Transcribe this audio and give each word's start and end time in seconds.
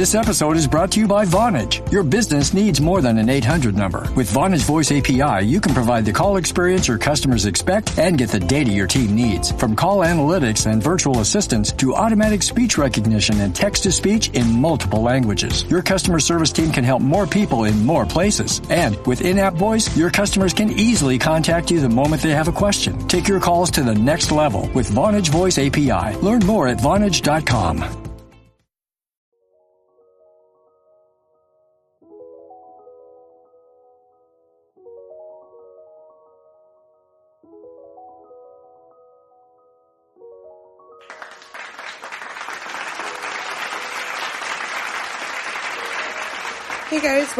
This 0.00 0.14
episode 0.14 0.56
is 0.56 0.66
brought 0.66 0.92
to 0.92 0.98
you 0.98 1.06
by 1.06 1.26
Vonage. 1.26 1.92
Your 1.92 2.02
business 2.02 2.54
needs 2.54 2.80
more 2.80 3.02
than 3.02 3.18
an 3.18 3.28
800 3.28 3.76
number. 3.76 4.10
With 4.16 4.32
Vonage 4.32 4.64
Voice 4.64 4.90
API, 4.90 5.44
you 5.44 5.60
can 5.60 5.74
provide 5.74 6.06
the 6.06 6.12
call 6.14 6.38
experience 6.38 6.88
your 6.88 6.96
customers 6.96 7.44
expect 7.44 7.98
and 7.98 8.16
get 8.16 8.30
the 8.30 8.40
data 8.40 8.70
your 8.70 8.86
team 8.86 9.14
needs. 9.14 9.52
From 9.52 9.76
call 9.76 9.98
analytics 9.98 10.64
and 10.64 10.82
virtual 10.82 11.20
assistants 11.20 11.70
to 11.72 11.94
automatic 11.94 12.42
speech 12.42 12.78
recognition 12.78 13.38
and 13.42 13.54
text 13.54 13.82
to 13.82 13.92
speech 13.92 14.30
in 14.30 14.50
multiple 14.50 15.02
languages. 15.02 15.64
Your 15.64 15.82
customer 15.82 16.18
service 16.18 16.50
team 16.50 16.72
can 16.72 16.82
help 16.82 17.02
more 17.02 17.26
people 17.26 17.64
in 17.64 17.84
more 17.84 18.06
places. 18.06 18.62
And 18.70 18.96
with 19.06 19.20
in-app 19.20 19.56
voice, 19.56 19.94
your 19.98 20.08
customers 20.08 20.54
can 20.54 20.70
easily 20.70 21.18
contact 21.18 21.70
you 21.70 21.78
the 21.78 21.90
moment 21.90 22.22
they 22.22 22.30
have 22.30 22.48
a 22.48 22.52
question. 22.52 23.06
Take 23.06 23.28
your 23.28 23.38
calls 23.38 23.70
to 23.72 23.82
the 23.82 23.94
next 23.94 24.32
level 24.32 24.66
with 24.74 24.88
Vonage 24.88 25.28
Voice 25.28 25.58
API. 25.58 26.16
Learn 26.22 26.40
more 26.46 26.68
at 26.68 26.78
Vonage.com. 26.78 28.09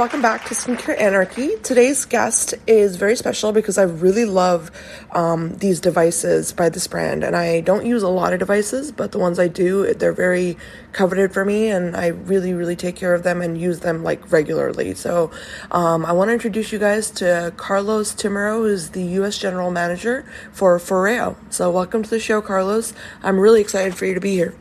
welcome 0.00 0.22
back 0.22 0.46
to 0.46 0.54
Skincare 0.54 0.98
Anarchy. 0.98 1.58
Today's 1.62 2.06
guest 2.06 2.54
is 2.66 2.96
very 2.96 3.14
special 3.14 3.52
because 3.52 3.76
I 3.76 3.82
really 3.82 4.24
love 4.24 4.70
um, 5.12 5.58
these 5.58 5.78
devices 5.78 6.54
by 6.54 6.70
this 6.70 6.86
brand, 6.86 7.22
and 7.22 7.36
I 7.36 7.60
don't 7.60 7.84
use 7.84 8.02
a 8.02 8.08
lot 8.08 8.32
of 8.32 8.38
devices, 8.38 8.92
but 8.92 9.12
the 9.12 9.18
ones 9.18 9.38
I 9.38 9.48
do, 9.48 9.92
they're 9.92 10.14
very 10.14 10.56
coveted 10.94 11.34
for 11.34 11.44
me, 11.44 11.68
and 11.68 11.94
I 11.94 12.06
really, 12.06 12.54
really 12.54 12.76
take 12.76 12.96
care 12.96 13.12
of 13.12 13.24
them 13.24 13.42
and 13.42 13.60
use 13.60 13.80
them 13.80 14.02
like 14.02 14.32
regularly. 14.32 14.94
So 14.94 15.30
um, 15.70 16.06
I 16.06 16.12
want 16.12 16.30
to 16.30 16.32
introduce 16.32 16.72
you 16.72 16.78
guys 16.78 17.10
to 17.10 17.52
Carlos 17.58 18.14
Timiraos, 18.14 18.70
who's 18.70 18.90
the 18.90 19.04
U.S. 19.20 19.36
General 19.36 19.70
Manager 19.70 20.24
for 20.50 20.78
Foreo. 20.78 21.36
So 21.50 21.70
welcome 21.70 22.02
to 22.04 22.08
the 22.08 22.20
show, 22.20 22.40
Carlos. 22.40 22.94
I'm 23.22 23.38
really 23.38 23.60
excited 23.60 23.94
for 23.94 24.06
you 24.06 24.14
to 24.14 24.20
be 24.20 24.32
here. 24.32 24.54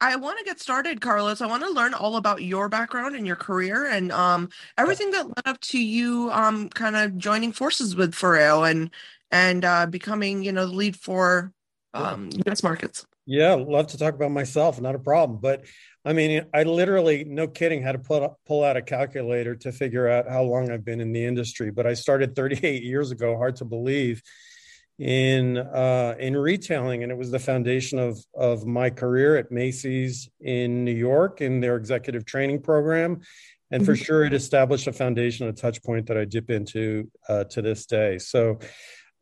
I 0.00 0.16
want 0.16 0.38
to 0.38 0.44
get 0.44 0.60
started, 0.60 1.00
Carlos. 1.00 1.40
I 1.40 1.46
want 1.46 1.62
to 1.62 1.70
learn 1.70 1.94
all 1.94 2.16
about 2.16 2.42
your 2.42 2.68
background 2.68 3.16
and 3.16 3.26
your 3.26 3.36
career 3.36 3.86
and 3.86 4.12
um, 4.12 4.50
everything 4.76 5.10
that 5.12 5.26
led 5.26 5.46
up 5.46 5.60
to 5.60 5.78
you 5.78 6.30
um, 6.32 6.68
kind 6.68 6.96
of 6.96 7.16
joining 7.16 7.52
forces 7.52 7.96
with 7.96 8.14
Foreo 8.14 8.68
and 8.70 8.90
and 9.30 9.64
uh, 9.64 9.86
becoming, 9.86 10.44
you 10.44 10.52
know, 10.52 10.66
the 10.66 10.72
lead 10.72 10.96
for 10.96 11.52
um, 11.94 12.28
U.S. 12.46 12.62
markets. 12.62 13.06
Yeah, 13.26 13.54
love 13.54 13.86
to 13.88 13.98
talk 13.98 14.14
about 14.14 14.30
myself. 14.30 14.80
Not 14.80 14.94
a 14.94 14.98
problem. 14.98 15.38
But 15.40 15.64
I 16.04 16.12
mean, 16.12 16.44
I 16.52 16.64
literally, 16.64 17.24
no 17.24 17.48
kidding, 17.48 17.82
had 17.82 17.92
to 17.92 17.98
pull 17.98 18.38
pull 18.46 18.62
out 18.62 18.76
a 18.76 18.82
calculator 18.82 19.56
to 19.56 19.72
figure 19.72 20.08
out 20.08 20.28
how 20.28 20.42
long 20.42 20.70
I've 20.70 20.84
been 20.84 21.00
in 21.00 21.12
the 21.12 21.24
industry. 21.24 21.70
But 21.70 21.86
I 21.86 21.94
started 21.94 22.36
38 22.36 22.82
years 22.82 23.10
ago. 23.10 23.36
Hard 23.36 23.56
to 23.56 23.64
believe 23.64 24.22
in 24.98 25.58
uh, 25.58 26.14
in 26.18 26.36
retailing, 26.36 27.02
and 27.02 27.10
it 27.10 27.18
was 27.18 27.30
the 27.30 27.38
foundation 27.38 27.98
of 27.98 28.18
of 28.34 28.64
my 28.64 28.90
career 28.90 29.36
at 29.36 29.50
Macy's 29.50 30.28
in 30.40 30.84
New 30.84 30.94
York 30.94 31.40
in 31.40 31.60
their 31.60 31.76
executive 31.76 32.24
training 32.24 32.62
program, 32.62 33.20
and 33.70 33.82
mm-hmm. 33.82 33.84
for 33.84 33.96
sure 33.96 34.24
it 34.24 34.32
established 34.32 34.86
a 34.86 34.92
foundation, 34.92 35.48
a 35.48 35.52
touch 35.52 35.82
point 35.82 36.06
that 36.06 36.16
I 36.16 36.24
dip 36.24 36.50
into 36.50 37.10
uh, 37.28 37.44
to 37.44 37.62
this 37.62 37.86
day. 37.86 38.18
So. 38.18 38.58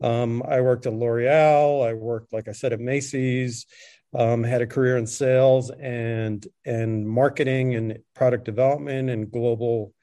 Um, 0.00 0.42
I 0.48 0.62
worked 0.62 0.86
at 0.86 0.94
L'Oreal. 0.94 1.88
I 1.88 1.94
worked, 1.94 2.32
like 2.32 2.48
I 2.48 2.52
said, 2.52 2.72
at 2.72 2.80
Macy's. 2.80 3.66
Um, 4.12 4.42
had 4.42 4.60
a 4.60 4.66
career 4.66 4.96
in 4.96 5.06
sales 5.06 5.70
and 5.70 6.44
and 6.66 7.08
marketing 7.08 7.76
and 7.76 7.98
product 8.12 8.44
development 8.44 9.10
and 9.10 9.30
global 9.30 9.94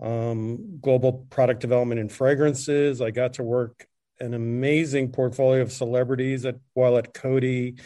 um, 0.00 0.78
global 0.80 1.26
product 1.30 1.60
development 1.60 2.00
in 2.00 2.08
fragrances. 2.08 3.00
I 3.00 3.12
got 3.12 3.34
to 3.34 3.44
work 3.44 3.86
an 4.20 4.34
amazing 4.34 5.10
portfolio 5.12 5.62
of 5.62 5.72
celebrities 5.72 6.44
at 6.44 6.56
while 6.74 6.96
at 6.96 7.14
Coty. 7.14 7.80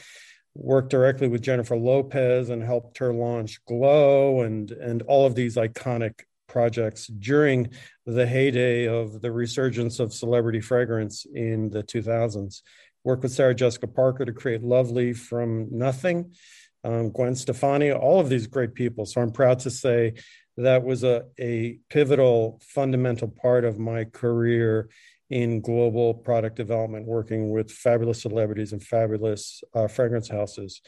worked 0.55 0.91
directly 0.91 1.29
with 1.29 1.43
Jennifer 1.43 1.77
Lopez 1.77 2.51
and 2.51 2.63
helped 2.63 2.99
her 2.99 3.13
launch 3.13 3.65
Glow 3.65 4.41
and 4.43 4.71
and 4.73 5.03
all 5.03 5.27
of 5.27 5.35
these 5.35 5.57
iconic 5.57 6.21
projects 6.49 7.07
during 7.07 7.71
the 8.05 8.27
heyday 8.27 8.87
of 8.89 9.21
the 9.21 9.31
resurgence 9.31 10.01
of 10.01 10.13
celebrity 10.13 10.61
fragrance 10.61 11.25
in 11.33 11.71
the 11.71 11.83
2000s. 11.83 12.63
Worked 13.05 13.23
with 13.23 13.33
Sarah 13.33 13.55
Jessica 13.55 13.87
Parker 13.87 14.25
to 14.25 14.33
create 14.33 14.63
Lovely 14.63 15.13
from 15.13 15.69
nothing. 15.71 16.35
Um, 16.83 17.11
Gwen 17.11 17.35
Stefani, 17.35 17.93
all 17.93 18.21
of 18.21 18.29
these 18.29 18.47
great 18.47 18.75
people. 18.75 19.07
So 19.07 19.21
I'm 19.21 19.33
proud 19.33 19.61
to 19.61 19.71
say 19.71 20.15
that 20.57 20.83
was 20.83 21.05
a, 21.05 21.25
a 21.39 21.79
pivotal, 21.89 22.61
fundamental 22.63 23.29
part 23.29 23.65
of 23.65 23.79
my 23.79 24.05
career 24.05 24.89
in 25.31 25.61
global 25.61 26.13
product 26.13 26.57
development, 26.57 27.07
working 27.07 27.51
with 27.51 27.71
fabulous 27.71 28.21
celebrities 28.23 28.73
and 28.73 28.83
fabulous 28.83 29.63
uh, 29.75 29.87
fragrance 29.87 30.29
houses. 30.29 30.83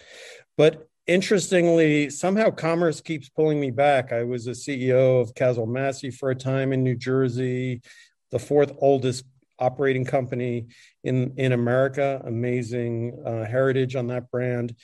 But 0.58 0.88
interestingly, 1.06 2.10
somehow 2.10 2.50
commerce 2.50 3.00
keeps 3.00 3.28
pulling 3.28 3.60
me 3.60 3.70
back. 3.70 4.12
I 4.12 4.24
was 4.24 4.48
a 4.48 4.50
CEO 4.50 5.20
of 5.20 5.34
Caswell 5.34 5.66
Massey 5.66 6.10
for 6.10 6.30
a 6.30 6.34
time 6.34 6.72
in 6.72 6.82
New 6.82 6.96
Jersey, 6.96 7.82
the 8.32 8.38
fourth 8.38 8.72
oldest 8.78 9.24
operating 9.58 10.04
company 10.04 10.66
in 11.04 11.34
in 11.36 11.52
America. 11.52 12.20
Amazing 12.24 13.22
uh, 13.24 13.44
heritage 13.44 13.94
on 13.94 14.08
that 14.08 14.28
brand. 14.30 14.74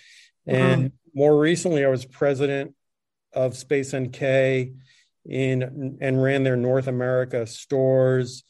And 0.47 0.85
wow. 0.85 0.91
more 1.15 1.39
recently, 1.41 1.85
I 1.85 1.89
was 1.89 2.05
president 2.05 2.75
of 3.33 3.57
Space 3.57 3.93
NK 3.93 4.23
in 5.27 5.99
and 6.01 6.23
ran 6.23 6.45
their 6.45 6.57
North 6.57 6.87
America 6.87 7.45
stores 7.45 8.45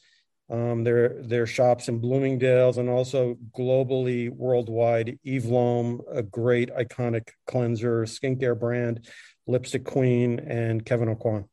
um, 0.49 0.83
their 0.83 1.21
their 1.21 1.45
shops 1.45 1.89
in 1.89 1.99
Bloomingdale's 1.99 2.77
and 2.77 2.89
also 2.89 3.37
globally 3.57 4.29
worldwide. 4.29 5.19
Eve 5.23 5.45
Lom, 5.45 6.01
a 6.11 6.23
great 6.23 6.71
iconic 6.71 7.29
cleanser, 7.45 8.03
skincare 8.03 8.59
brand, 8.59 9.07
Lipstick 9.45 9.85
Queen, 9.85 10.39
and 10.39 10.83
Kevyn 10.83 11.15
Aucoin. 11.15 11.45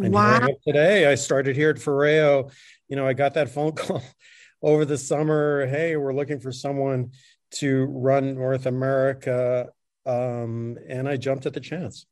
And 0.00 0.14
wow. 0.14 0.46
today, 0.64 1.06
I 1.06 1.16
started 1.16 1.56
here 1.56 1.70
at 1.70 1.76
Foreo. 1.76 2.52
You 2.88 2.96
know, 2.96 3.06
I 3.06 3.14
got 3.14 3.34
that 3.34 3.50
phone 3.50 3.72
call 3.76 4.02
over 4.62 4.84
the 4.84 4.98
summer. 4.98 5.66
Hey, 5.66 5.96
we're 5.96 6.14
looking 6.14 6.38
for 6.38 6.52
someone 6.52 7.10
to 7.50 7.86
run 7.86 8.34
North 8.34 8.66
America, 8.66 9.70
um, 10.06 10.78
and 10.88 11.08
I 11.08 11.16
jumped 11.16 11.46
at 11.46 11.54
the 11.54 11.60
chance. 11.60 12.06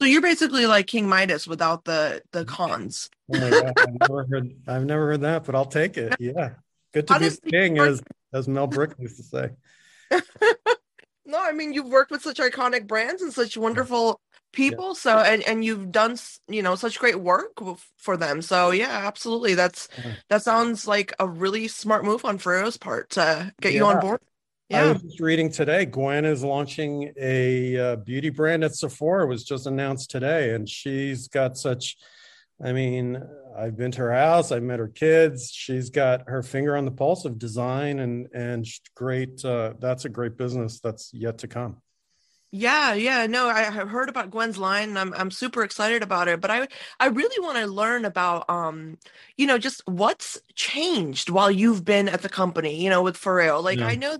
So 0.00 0.06
you're 0.06 0.22
basically 0.22 0.66
like 0.66 0.86
King 0.86 1.08
Midas 1.08 1.46
without 1.46 1.84
the 1.84 2.22
the 2.32 2.44
cons. 2.44 3.08
Oh 3.32 3.40
my 3.40 3.50
god, 3.50 3.72
I've 3.78 4.00
never 4.00 4.26
heard 4.26 4.54
I've 4.66 4.84
never 4.84 5.06
heard 5.06 5.20
that, 5.22 5.44
but 5.44 5.54
I'll 5.54 5.64
take 5.64 5.96
it. 5.96 6.14
Yeah. 6.18 6.50
Good 6.92 7.08
to 7.08 7.18
be 7.18 7.28
the 7.28 7.50
king, 7.50 7.78
as 7.78 8.02
as 8.32 8.48
Mel 8.48 8.66
Brooks 8.66 8.94
used 8.98 9.16
to 9.16 9.22
say. 9.22 9.50
no, 11.26 11.40
I 11.40 11.52
mean 11.52 11.72
you've 11.72 11.88
worked 11.88 12.10
with 12.10 12.22
such 12.22 12.38
iconic 12.38 12.86
brands 12.86 13.22
and 13.22 13.32
such 13.32 13.56
wonderful 13.56 14.20
people. 14.52 14.88
Yeah. 14.88 14.94
So 14.94 15.18
and 15.18 15.42
and 15.42 15.64
you've 15.64 15.92
done 15.92 16.16
you 16.48 16.62
know 16.62 16.74
such 16.74 16.98
great 16.98 17.20
work 17.20 17.52
for 17.96 18.16
them. 18.16 18.42
So 18.42 18.70
yeah, 18.70 19.06
absolutely. 19.06 19.54
That's 19.54 19.88
that 20.28 20.42
sounds 20.42 20.86
like 20.86 21.14
a 21.18 21.26
really 21.26 21.68
smart 21.68 22.04
move 22.04 22.24
on 22.24 22.38
Foreo's 22.38 22.76
part 22.76 23.10
to 23.10 23.52
get 23.60 23.72
yeah. 23.72 23.78
you 23.78 23.86
on 23.86 24.00
board. 24.00 24.20
Yeah. 24.68 24.84
I 24.84 24.92
was 24.92 25.02
just 25.02 25.20
reading 25.20 25.50
today. 25.50 25.84
Gwen 25.84 26.24
is 26.24 26.42
launching 26.42 27.12
a 27.20 27.78
uh, 27.78 27.96
beauty 27.96 28.30
brand 28.30 28.64
at 28.64 28.74
Sephora. 28.74 29.24
It 29.24 29.28
was 29.28 29.44
just 29.44 29.66
announced 29.66 30.10
today, 30.10 30.54
and 30.54 30.68
she's 30.68 31.28
got 31.28 31.56
such. 31.56 31.96
I 32.64 32.72
mean, 32.72 33.22
I've 33.56 33.76
been 33.76 33.92
to 33.92 33.98
her 33.98 34.12
house. 34.12 34.50
I've 34.50 34.64
met 34.64 34.80
her 34.80 34.88
kids. 34.88 35.52
She's 35.52 35.90
got 35.90 36.28
her 36.28 36.42
finger 36.42 36.76
on 36.76 36.84
the 36.84 36.90
pulse 36.90 37.24
of 37.24 37.38
design, 37.38 38.00
and 38.00 38.26
and 38.34 38.66
great. 38.96 39.44
Uh, 39.44 39.74
that's 39.78 40.04
a 40.04 40.08
great 40.08 40.36
business 40.36 40.80
that's 40.80 41.10
yet 41.14 41.38
to 41.38 41.48
come. 41.48 41.80
Yeah, 42.56 42.94
yeah, 42.94 43.26
no, 43.26 43.48
I 43.48 43.64
have 43.64 43.88
heard 43.88 44.08
about 44.08 44.30
Gwen's 44.30 44.56
line 44.56 44.88
and 44.88 44.98
I'm 44.98 45.12
I'm 45.12 45.30
super 45.30 45.62
excited 45.62 46.02
about 46.02 46.26
it, 46.26 46.40
but 46.40 46.50
I 46.50 46.66
I 46.98 47.08
really 47.08 47.44
want 47.44 47.58
to 47.58 47.66
learn 47.66 48.06
about 48.06 48.48
um 48.48 48.96
you 49.36 49.46
know 49.46 49.58
just 49.58 49.82
what's 49.86 50.40
changed 50.54 51.28
while 51.28 51.50
you've 51.50 51.84
been 51.84 52.08
at 52.08 52.22
the 52.22 52.30
company, 52.30 52.82
you 52.82 52.88
know, 52.88 53.02
with 53.02 53.18
Foreo. 53.18 53.62
Like 53.62 53.80
yeah. 53.80 53.88
I 53.88 53.94
know 53.96 54.16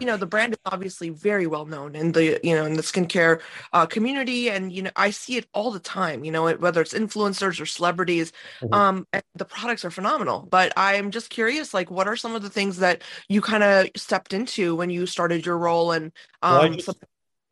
you 0.00 0.06
know 0.06 0.16
the 0.16 0.26
brand 0.26 0.52
is 0.52 0.58
obviously 0.66 1.10
very 1.10 1.46
well 1.46 1.64
known 1.64 1.94
in 1.94 2.10
the 2.10 2.40
you 2.42 2.56
know 2.56 2.64
in 2.64 2.74
the 2.74 2.82
skincare 2.82 3.40
uh, 3.72 3.86
community 3.86 4.50
and 4.50 4.72
you 4.72 4.82
know 4.82 4.90
I 4.96 5.10
see 5.10 5.36
it 5.36 5.46
all 5.54 5.70
the 5.70 5.78
time, 5.78 6.24
you 6.24 6.32
know, 6.32 6.52
whether 6.56 6.80
it's 6.80 6.92
influencers 6.92 7.60
or 7.60 7.66
celebrities 7.66 8.32
mm-hmm. 8.60 8.74
um 8.74 9.06
the 9.36 9.44
products 9.44 9.84
are 9.84 9.92
phenomenal. 9.92 10.48
But 10.50 10.72
I'm 10.76 11.12
just 11.12 11.30
curious 11.30 11.72
like 11.72 11.88
what 11.88 12.08
are 12.08 12.16
some 12.16 12.34
of 12.34 12.42
the 12.42 12.50
things 12.50 12.78
that 12.78 13.02
you 13.28 13.40
kind 13.40 13.62
of 13.62 13.90
stepped 13.94 14.32
into 14.32 14.74
when 14.74 14.90
you 14.90 15.06
started 15.06 15.46
your 15.46 15.58
role 15.58 15.92
and 15.92 16.10
um 16.42 16.76
well, 16.84 16.96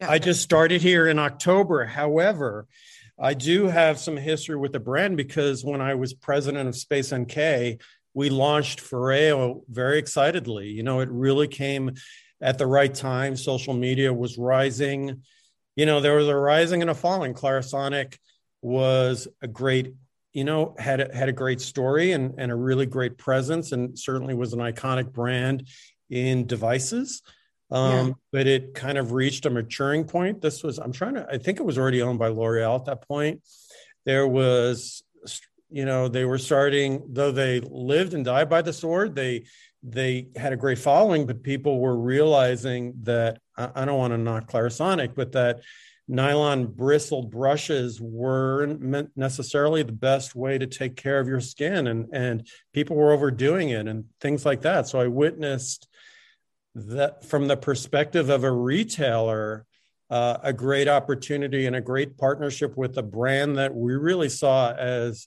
I 0.09 0.19
just 0.19 0.43
started 0.43 0.83
here 0.83 1.07
in 1.07 1.19
October. 1.19 1.85
However, 1.85 2.67
I 3.19 3.35
do 3.35 3.67
have 3.67 3.99
some 3.99 4.17
history 4.17 4.57
with 4.57 4.73
the 4.73 4.81
brand 4.81 5.17
because 5.17 5.65
when 5.65 5.81
I 5.81 5.95
was 5.95 6.13
president 6.13 6.69
of 6.69 6.77
Space 6.77 7.13
NK, 7.13 7.81
we 8.13 8.31
launched 8.31 8.81
Foreo 8.81 9.63
very 9.69 9.99
excitedly. 9.99 10.69
You 10.69 10.83
know, 10.83 11.01
it 11.01 11.09
really 11.11 11.49
came 11.49 11.93
at 12.41 12.59
the 12.59 12.67
right 12.67 12.93
time. 12.95 13.37
Social 13.37 13.75
media 13.75 14.13
was 14.13 14.37
rising. 14.39 15.23
you 15.77 15.87
know, 15.87 16.01
there 16.01 16.17
was 16.17 16.29
a 16.29 16.37
rising 16.37 16.83
and 16.83 16.91
a 16.91 16.95
falling. 16.95 17.35
Clarisonic 17.35 18.19
was 18.63 19.27
a 19.43 19.49
great, 19.49 19.95
you 20.33 20.45
know, 20.45 20.75
had 20.79 21.01
a, 21.01 21.17
had 21.17 21.29
a 21.29 21.33
great 21.33 21.61
story 21.61 22.13
and, 22.13 22.35
and 22.39 22.53
a 22.53 22.55
really 22.55 22.87
great 22.87 23.19
presence, 23.19 23.73
and 23.73 23.99
certainly 23.99 24.35
was 24.35 24.53
an 24.53 24.61
iconic 24.61 25.13
brand 25.13 25.69
in 26.11 26.47
devices. 26.47 27.23
Um, 27.71 28.09
yeah. 28.09 28.15
But 28.33 28.47
it 28.47 28.75
kind 28.75 28.99
of 28.99 29.13
reached 29.13 29.47
a 29.47 29.51
maturing 29.51 30.05
point. 30.05 30.41
This 30.41 30.63
was, 30.63 30.79
I'm 30.79 30.93
trying 30.93 31.15
to, 31.15 31.27
I 31.31 31.39
think 31.39 31.59
it 31.59 31.65
was 31.65 31.79
already 31.79 32.03
owned 32.03 32.19
by 32.19 32.29
L'Oreal 32.29 32.79
at 32.79 32.85
that 32.87 33.07
point. 33.07 33.43
There 34.05 34.29
was, 34.29 35.03
you 35.71 35.85
know, 35.85 36.09
they 36.09 36.25
were 36.25 36.39
starting, 36.39 37.03
though 37.11 37.33
they 37.33 37.61
lived 37.61 38.15
and 38.15 38.25
died 38.25 38.49
by 38.49 38.63
the 38.63 38.73
sword, 38.73 39.15
they 39.15 39.47
they 39.87 40.29
had 40.35 40.53
a 40.53 40.57
great 40.57 40.79
following, 40.79 41.27
but 41.27 41.43
people 41.43 41.79
were 41.79 41.97
realizing 41.97 42.95
that 43.03 43.39
I 43.57 43.85
don't 43.85 43.99
want 43.99 44.13
to 44.15 44.19
knock 44.19 44.51
Clarisonic, 44.51 45.15
but 45.15 45.33
that 45.33 45.61
nylon 46.09 46.67
bristled 46.67 47.31
brushes 47.31 48.01
weren't 48.01 49.11
necessarily 49.17 49.83
the 49.83 49.93
best 49.93 50.35
way 50.35 50.59
to 50.59 50.67
take 50.67 50.97
care 50.97 51.19
of 51.19 51.27
your 51.27 51.41
skin 51.41 51.87
and 51.87 52.07
and 52.13 52.47
people 52.75 52.95
were 52.95 53.11
overdoing 53.11 53.71
it 53.71 53.89
and 53.89 54.05
things 54.21 54.45
like 54.45 54.61
that 54.61 54.87
so 54.87 55.01
i 55.01 55.07
witnessed 55.07 55.89
that 56.75 57.25
from 57.25 57.49
the 57.49 57.57
perspective 57.57 58.31
of 58.31 58.45
a 58.45 58.51
retailer 58.51 59.67
uh, 60.11 60.39
a 60.43 60.53
great 60.53 60.87
opportunity 60.87 61.67
and 61.67 61.75
a 61.75 61.81
great 61.81 62.19
partnership 62.19 62.77
with 62.77 62.97
a 62.99 63.03
brand 63.03 63.57
that 63.57 63.75
we 63.75 63.95
really 63.95 64.29
saw 64.29 64.73
as 64.73 65.27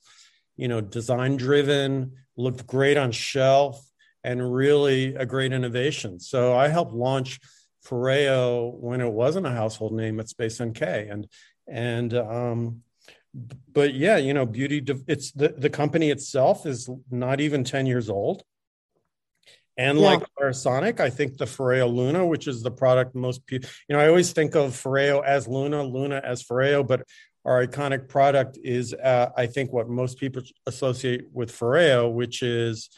you 0.56 0.68
know 0.68 0.82
design 0.82 1.38
driven 1.38 2.12
looked 2.36 2.68
great 2.68 2.98
on 2.98 3.12
shelf 3.12 3.84
and 4.24 4.54
really 4.54 5.16
a 5.16 5.26
great 5.26 5.54
innovation 5.54 6.20
so 6.20 6.56
i 6.56 6.68
helped 6.68 6.94
launch 6.94 7.40
Foreo 7.88 8.74
when 8.80 9.02
it 9.02 9.12
wasn't 9.12 9.46
a 9.46 9.52
household 9.52 9.94
name 9.94 10.20
at 10.20 10.30
Space 10.30 10.62
NK, 10.62 10.82
and 10.82 11.28
and 11.68 12.14
um, 12.14 12.82
but 13.74 13.94
yeah, 13.94 14.18
you 14.18 14.34
know, 14.34 14.46
beauty. 14.46 14.84
It's 15.08 15.32
the 15.32 15.50
the 15.50 15.70
company 15.70 16.10
itself 16.10 16.66
is 16.66 16.90
not 17.10 17.40
even 17.40 17.64
ten 17.64 17.86
years 17.86 18.10
old. 18.10 18.44
And 19.78 20.00
yeah. 20.00 20.06
like 20.06 20.24
Clarisonic, 20.38 21.00
I 21.00 21.10
think 21.10 21.38
the 21.38 21.46
Foreo 21.46 21.94
Luna, 21.94 22.26
which 22.26 22.48
is 22.48 22.64
the 22.64 22.72
product 22.72 23.16
most 23.16 23.46
people, 23.46 23.70
you 23.88 23.96
know, 23.96 24.02
I 24.02 24.08
always 24.08 24.32
think 24.32 24.56
of 24.56 24.72
Foreo 24.72 25.24
as 25.24 25.48
Luna, 25.48 25.84
Luna 25.84 26.22
as 26.24 26.44
Foreo, 26.44 26.86
but 26.86 27.04
our 27.46 27.66
iconic 27.66 28.08
product 28.10 28.58
is, 28.64 28.94
uh, 28.94 29.30
I 29.38 29.46
think, 29.46 29.72
what 29.72 29.88
most 29.88 30.20
people 30.20 30.42
associate 30.66 31.26
with 31.32 31.52
Foreo, 31.52 32.12
which 32.12 32.42
is 32.42 32.90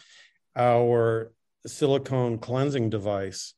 our 0.56 1.32
silicone 1.68 2.40
cleansing 2.40 2.90
device 2.90 3.54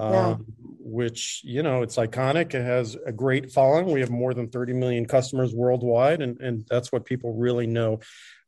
yeah. 0.00 0.26
um, 0.28 0.46
which 0.78 1.42
you 1.44 1.62
know 1.62 1.82
it's 1.82 1.96
iconic. 1.96 2.54
It 2.54 2.64
has 2.64 2.96
a 3.06 3.12
great 3.12 3.52
following. 3.52 3.90
We 3.92 4.00
have 4.00 4.10
more 4.10 4.34
than 4.34 4.48
30 4.48 4.72
million 4.74 5.06
customers 5.06 5.54
worldwide, 5.54 6.22
and 6.22 6.40
and 6.40 6.64
that's 6.68 6.92
what 6.92 7.04
people 7.04 7.34
really 7.34 7.66
know 7.66 8.00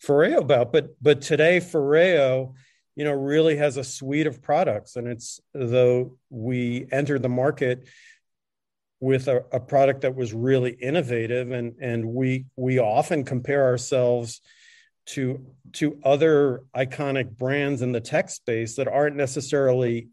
Foreo 0.05 0.39
about. 0.39 0.73
But 0.73 0.97
but 1.01 1.21
today 1.21 1.59
Foreo, 1.59 2.55
you 2.95 3.05
know, 3.05 3.13
really 3.13 3.57
has 3.57 3.77
a 3.77 3.85
suite 3.85 4.27
of 4.27 4.43
products, 4.43 4.97
and 4.97 5.09
it's 5.09 5.41
though 5.55 6.19
we 6.31 6.87
entered 6.93 7.23
the 7.23 7.29
market 7.29 7.89
with 9.01 9.29
a, 9.29 9.45
a 9.51 9.59
product 9.59 10.03
that 10.03 10.15
was 10.15 10.33
really 10.33 10.73
innovative, 10.73 11.51
and 11.51 11.75
and 11.81 12.05
we 12.05 12.47
we 12.57 12.79
often 12.79 13.25
compare 13.25 13.65
ourselves 13.65 14.41
to 15.07 15.45
to 15.73 15.99
other 16.05 16.63
iconic 16.77 17.31
brands 17.37 17.83
in 17.83 17.93
the 17.93 18.01
tech 18.01 18.31
space 18.31 18.77
that 18.77 18.89
aren't 18.89 19.17
necessarily 19.17 20.09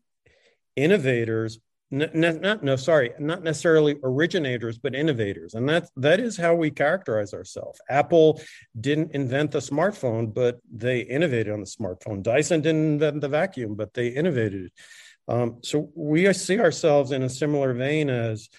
innovators 0.75 1.59
not, 1.91 2.41
not, 2.41 2.63
no 2.63 2.75
sorry 2.75 3.11
not 3.19 3.43
necessarily 3.43 3.95
originators 4.03 4.77
but 4.77 4.93
innovators. 4.93 5.55
And 5.55 5.67
that 5.69 5.89
that 5.97 6.19
is 6.19 6.37
how 6.37 6.55
we 6.55 6.69
characterize 6.69 7.33
ourselves. 7.33 7.79
Apple 7.89 8.41
didn't 8.79 9.13
invent 9.13 9.51
the 9.51 9.59
smartphone 9.59 10.33
but 10.33 10.59
they 10.71 10.99
innovated 11.01 11.51
on 11.51 11.61
the 11.61 11.65
smartphone. 11.65 12.21
Dyson 12.21 12.61
didn't 12.61 12.93
invent 12.93 13.21
the 13.21 13.27
vacuum 13.27 13.75
but 13.75 13.93
they 13.93 14.09
innovated. 14.09 14.71
Um, 15.27 15.59
so 15.63 15.89
we 15.95 16.31
see 16.33 16.59
ourselves 16.59 17.11
in 17.11 17.23
a 17.23 17.29
similar 17.29 17.73
vein 17.73 18.09
as 18.09 18.49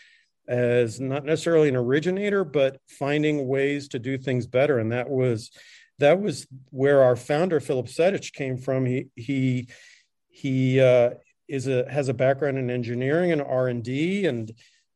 as 0.49 0.99
not 1.01 1.25
necessarily 1.25 1.69
an 1.69 1.77
originator 1.77 2.45
but 2.45 2.81
finding 2.89 3.47
ways 3.47 3.89
to 3.89 4.01
do 4.01 4.19
things 4.19 4.49
better. 4.49 4.79
And 4.79 4.91
that 4.91 5.09
was 5.09 5.53
that 6.01 6.21
was 6.21 6.47
where 6.71 7.03
our 7.03 7.15
founder 7.15 7.61
Filip 7.61 7.87
Sedić 7.87 8.33
came 8.33 8.57
from. 8.57 8.87
He 8.87 9.07
he 9.15 9.69
he 10.31 10.81
uh, 10.81 11.11
is 11.51 11.67
a 11.67 11.91
has 11.91 12.09
a 12.09 12.15
background 12.15 12.59
in 12.59 12.71
engineering 12.71 13.33
and 13.33 13.43
R 13.43 13.69
and 13.69 13.83
D, 13.83 14.27
and 14.27 14.53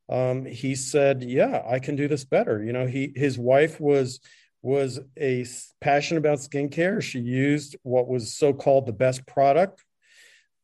um, 0.08 0.44
he 0.44 0.74
said, 0.74 1.22
"Yeah, 1.22 1.62
I 1.66 1.78
can 1.78 1.96
do 1.96 2.08
this 2.08 2.24
better." 2.24 2.62
You 2.62 2.72
know, 2.72 2.86
he 2.86 3.12
his 3.14 3.38
wife 3.38 3.80
was 3.80 4.20
was 4.62 5.00
a 5.18 5.44
passion 5.80 6.16
about 6.16 6.38
skincare. 6.38 7.02
She 7.02 7.18
used 7.18 7.76
what 7.82 8.08
was 8.08 8.34
so 8.34 8.52
called 8.52 8.86
the 8.86 8.92
best 8.92 9.26
product, 9.26 9.84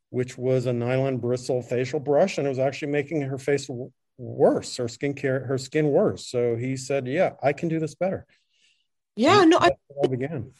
which 0.09 0.39
was 0.39 0.67
a 0.67 0.73
nylon 0.73 1.19
bristle 1.19 1.63
facial 1.63 2.01
brush, 2.01 2.39
and 2.39 2.47
it 2.47 2.51
was 2.51 2.59
actually 2.59 2.93
making 2.93 3.23
her 3.23 3.39
face 3.39 3.69
worse, 4.17 4.77
her 4.77 4.85
skincare, 4.85 5.47
her 5.47 5.59
skin 5.59 5.89
worse. 5.89 6.27
So 6.27 6.57
he 6.57 6.77
said, 6.77 7.07
"Yeah, 7.07 7.33
I 7.43 7.53
can 7.53 7.69
do 7.69 7.81
this 7.81 7.95
better." 7.95 8.27
Yeah, 9.17 9.43
and 9.43 9.51
no, 9.51 9.59
I 9.59 10.07
began. 10.07 10.53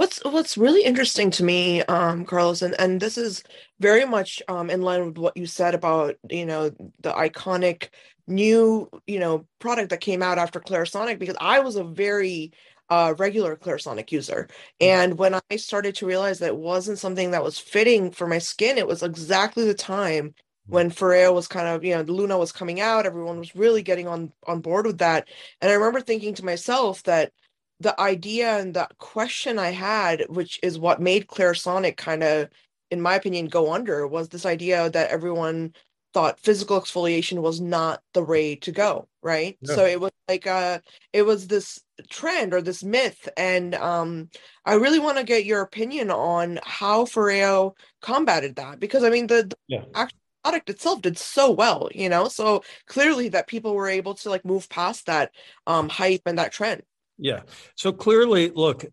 What's 0.00 0.24
what's 0.24 0.56
really 0.56 0.82
interesting 0.82 1.30
to 1.32 1.44
me, 1.44 1.82
um, 1.82 2.24
Carlos, 2.24 2.62
and, 2.62 2.74
and 2.80 3.02
this 3.02 3.18
is 3.18 3.44
very 3.80 4.06
much 4.06 4.42
um, 4.48 4.70
in 4.70 4.80
line 4.80 5.04
with 5.04 5.18
what 5.18 5.36
you 5.36 5.44
said 5.44 5.74
about 5.74 6.16
you 6.30 6.46
know 6.46 6.70
the 7.00 7.12
iconic 7.12 7.90
new 8.26 8.88
you 9.06 9.18
know 9.18 9.46
product 9.58 9.90
that 9.90 10.00
came 10.00 10.22
out 10.22 10.38
after 10.38 10.58
Clarisonic, 10.58 11.18
because 11.18 11.36
I 11.38 11.60
was 11.60 11.76
a 11.76 11.84
very 11.84 12.50
uh, 12.88 13.12
regular 13.18 13.56
Clarisonic 13.56 14.10
user, 14.10 14.48
and 14.80 15.18
when 15.18 15.34
I 15.50 15.56
started 15.56 15.94
to 15.96 16.06
realize 16.06 16.38
that 16.38 16.46
it 16.46 16.56
wasn't 16.56 16.98
something 16.98 17.32
that 17.32 17.42
was 17.44 17.58
fitting 17.58 18.10
for 18.10 18.26
my 18.26 18.38
skin, 18.38 18.78
it 18.78 18.86
was 18.86 19.02
exactly 19.02 19.66
the 19.66 19.74
time 19.74 20.34
when 20.66 20.90
Foreo 20.90 21.34
was 21.34 21.46
kind 21.46 21.68
of, 21.68 21.84
you 21.84 21.94
know, 21.94 22.02
Luna 22.02 22.38
was 22.38 22.52
coming 22.52 22.80
out, 22.80 23.04
everyone 23.04 23.38
was 23.38 23.54
really 23.54 23.82
getting 23.82 24.08
on 24.08 24.32
on 24.46 24.62
board 24.62 24.86
with 24.86 24.96
that. 24.98 25.28
And 25.60 25.70
I 25.70 25.74
remember 25.74 26.00
thinking 26.00 26.32
to 26.36 26.44
myself 26.44 27.02
that 27.02 27.32
the 27.80 27.98
idea 28.00 28.58
and 28.58 28.74
the 28.74 28.88
question 28.98 29.58
I 29.58 29.70
had, 29.70 30.26
which 30.28 30.60
is 30.62 30.78
what 30.78 31.00
made 31.00 31.26
Clarisonic 31.26 31.96
kind 31.96 32.22
of, 32.22 32.50
in 32.90 33.00
my 33.00 33.14
opinion, 33.14 33.48
go 33.48 33.72
under, 33.72 34.06
was 34.06 34.28
this 34.28 34.46
idea 34.46 34.90
that 34.90 35.10
everyone 35.10 35.74
thought 36.12 36.40
physical 36.40 36.80
exfoliation 36.80 37.40
was 37.40 37.60
not 37.60 38.02
the 38.14 38.22
way 38.22 38.56
to 38.56 38.72
go, 38.72 39.08
right? 39.22 39.58
So 39.64 39.86
it 39.86 40.00
was 40.00 40.10
like 40.28 40.46
uh 40.46 40.80
it 41.12 41.22
was 41.22 41.46
this 41.46 41.80
trend 42.08 42.52
or 42.52 42.60
this 42.60 42.82
myth. 42.82 43.28
And 43.36 43.74
um 43.76 44.28
I 44.64 44.74
really 44.74 44.98
want 44.98 45.18
to 45.18 45.24
get 45.24 45.44
your 45.44 45.60
opinion 45.60 46.10
on 46.10 46.58
how 46.64 47.04
Foreo 47.04 47.74
combated 48.02 48.56
that 48.56 48.80
because 48.80 49.04
I 49.04 49.10
mean 49.10 49.28
the, 49.28 49.44
the 49.44 49.56
yeah. 49.68 49.84
actual 49.94 50.18
product 50.42 50.70
itself 50.70 51.02
did 51.02 51.16
so 51.18 51.50
well, 51.50 51.88
you 51.94 52.08
know. 52.08 52.26
So 52.28 52.64
clearly 52.86 53.28
that 53.30 53.46
people 53.46 53.74
were 53.74 53.88
able 53.88 54.14
to 54.14 54.30
like 54.30 54.44
move 54.44 54.68
past 54.68 55.06
that 55.06 55.32
um 55.66 55.88
hype 55.88 56.22
and 56.26 56.38
that 56.38 56.52
trend. 56.52 56.82
Yeah. 57.20 57.42
So 57.76 57.92
clearly, 57.92 58.50
look, 58.50 58.84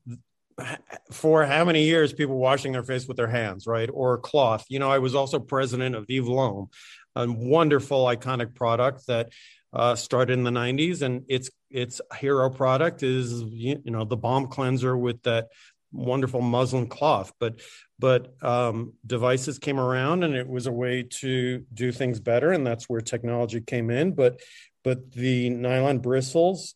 for 1.12 1.46
how 1.46 1.64
many 1.64 1.84
years 1.84 2.14
people 2.14 2.38
washing 2.38 2.74
their 2.74 2.84
face 2.84 3.08
with 3.08 3.18
their 3.18 3.28
hands, 3.28 3.68
right? 3.68 3.90
Or 3.92 4.18
cloth. 4.18 4.66
You 4.70 4.80
know, 4.80 4.92
I 4.92 5.00
was 5.00 5.16
also 5.16 5.40
president 5.40 5.96
of 5.96 6.06
Lom, 6.10 6.68
a 7.16 7.32
wonderful, 7.32 8.06
iconic 8.06 8.56
product 8.56 9.08
that 9.08 9.30
uh, 9.74 9.96
started 9.96 10.34
in 10.34 10.44
the 10.44 10.52
90s. 10.52 11.02
And 11.02 11.24
its 11.30 11.50
its 11.70 12.02
hero 12.18 12.50
product 12.50 13.04
is, 13.04 13.42
you 13.42 13.80
know, 13.86 14.04
the 14.04 14.18
balm 14.18 14.48
cleanser 14.48 14.98
with 14.98 15.22
that 15.24 15.48
wonderful 15.92 16.42
muslin 16.42 16.88
cloth. 16.88 17.32
But 17.40 17.62
but 18.00 18.34
um, 18.44 18.94
devices 19.06 19.60
came 19.60 19.80
around 19.80 20.24
and 20.24 20.36
it 20.36 20.48
was 20.48 20.68
a 20.68 20.72
way 20.72 21.04
to 21.22 21.66
do 21.74 21.92
things 21.92 22.20
better. 22.20 22.52
And 22.52 22.66
that's 22.66 22.86
where 22.86 23.02
technology 23.02 23.62
came 23.62 23.90
in. 23.90 24.14
But 24.14 24.42
but 24.84 25.12
the 25.12 25.50
nylon 25.50 26.00
bristles 26.00 26.76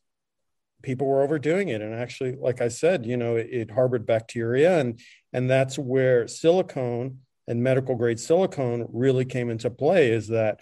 people 0.82 1.08
were 1.08 1.22
overdoing 1.22 1.70
it. 1.70 1.82
And 1.82 1.94
actually 1.94 2.36
like 2.36 2.62
i 2.62 2.68
said 2.68 3.06
you 3.06 3.18
know 3.18 3.36
it, 3.36 3.48
it, 3.52 3.72
harbored 3.72 4.06
bacteria 4.06 4.80
and 4.80 5.00
and 5.34 5.50
that's 5.50 5.78
where 5.78 6.28
silicone 6.28 7.20
and 7.48 7.64
medical 7.64 7.96
grade 7.96 8.20
silicone 8.20 8.88
really 8.92 9.26
came 9.26 9.50
into 9.50 9.70
play 9.70 10.12
is 10.12 10.28
that 10.28 10.60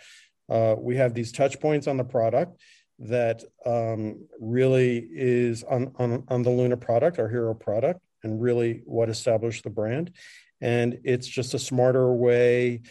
uh, 0.49 0.75
we 0.77 0.95
have 0.95 1.13
these 1.13 1.31
touch 1.31 1.59
points 1.59 1.87
on 1.87 1.97
the 1.97 2.03
product 2.03 2.59
that 2.99 3.43
um, 3.65 4.25
really 4.39 5.07
is 5.11 5.63
on, 5.63 5.93
on, 5.97 6.23
on 6.27 6.43
the 6.43 6.49
luna 6.49 6.75
product 6.75 7.19
our 7.19 7.29
hero 7.29 7.53
product 7.53 8.01
and 8.23 8.41
really 8.41 8.81
what 8.85 9.09
established 9.09 9.63
the 9.63 9.69
brand. 9.69 10.11
And 10.59 10.99
it's 11.05 11.27
just 11.27 11.53
a 11.53 11.59
smarter 11.59 12.11
way 12.11 12.81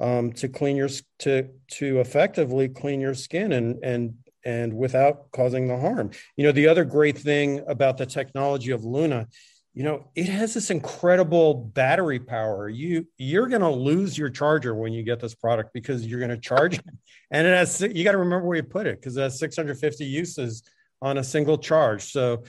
um, 0.00 0.32
to 0.34 0.48
clean 0.48 0.76
your 0.76 0.90
to 1.20 1.48
to 1.72 2.00
effectively 2.00 2.68
clean 2.68 3.00
your 3.00 3.14
skin 3.14 3.52
and 3.52 3.82
and 3.82 4.14
and 4.44 4.74
without 4.74 5.30
causing 5.32 5.68
the 5.68 5.78
harm. 5.78 6.10
You 6.36 6.44
know, 6.44 6.52
the 6.52 6.68
other 6.68 6.84
great 6.84 7.18
thing 7.18 7.62
about 7.66 7.96
the 7.98 8.06
technology 8.06 8.70
of 8.70 8.84
Luna 8.84 9.28
you 9.74 9.82
know 9.82 10.08
it 10.14 10.28
has 10.28 10.54
this 10.54 10.70
incredible 10.70 11.54
battery 11.54 12.20
power. 12.20 12.68
You 12.68 13.08
you're 13.18 13.48
going 13.48 13.60
to 13.60 13.70
lose 13.70 14.16
your 14.16 14.30
charger 14.30 14.74
when 14.74 14.92
you 14.92 15.02
get 15.02 15.18
this 15.18 15.34
product 15.34 15.72
because 15.74 16.06
you're 16.06 16.20
going 16.20 16.30
to 16.30 16.38
charge 16.38 16.78
it. 16.78 16.84
And 17.32 17.46
it 17.46 17.56
has 17.56 17.80
you 17.80 18.04
got 18.04 18.12
to 18.12 18.18
remember 18.18 18.46
where 18.46 18.56
you 18.56 18.62
put 18.62 18.86
it 18.86 19.00
because 19.00 19.16
it 19.16 19.22
has 19.22 19.38
650 19.40 20.04
uses 20.04 20.62
on 21.02 21.18
a 21.18 21.24
single 21.24 21.58
charge. 21.58 22.04
So 22.12 22.44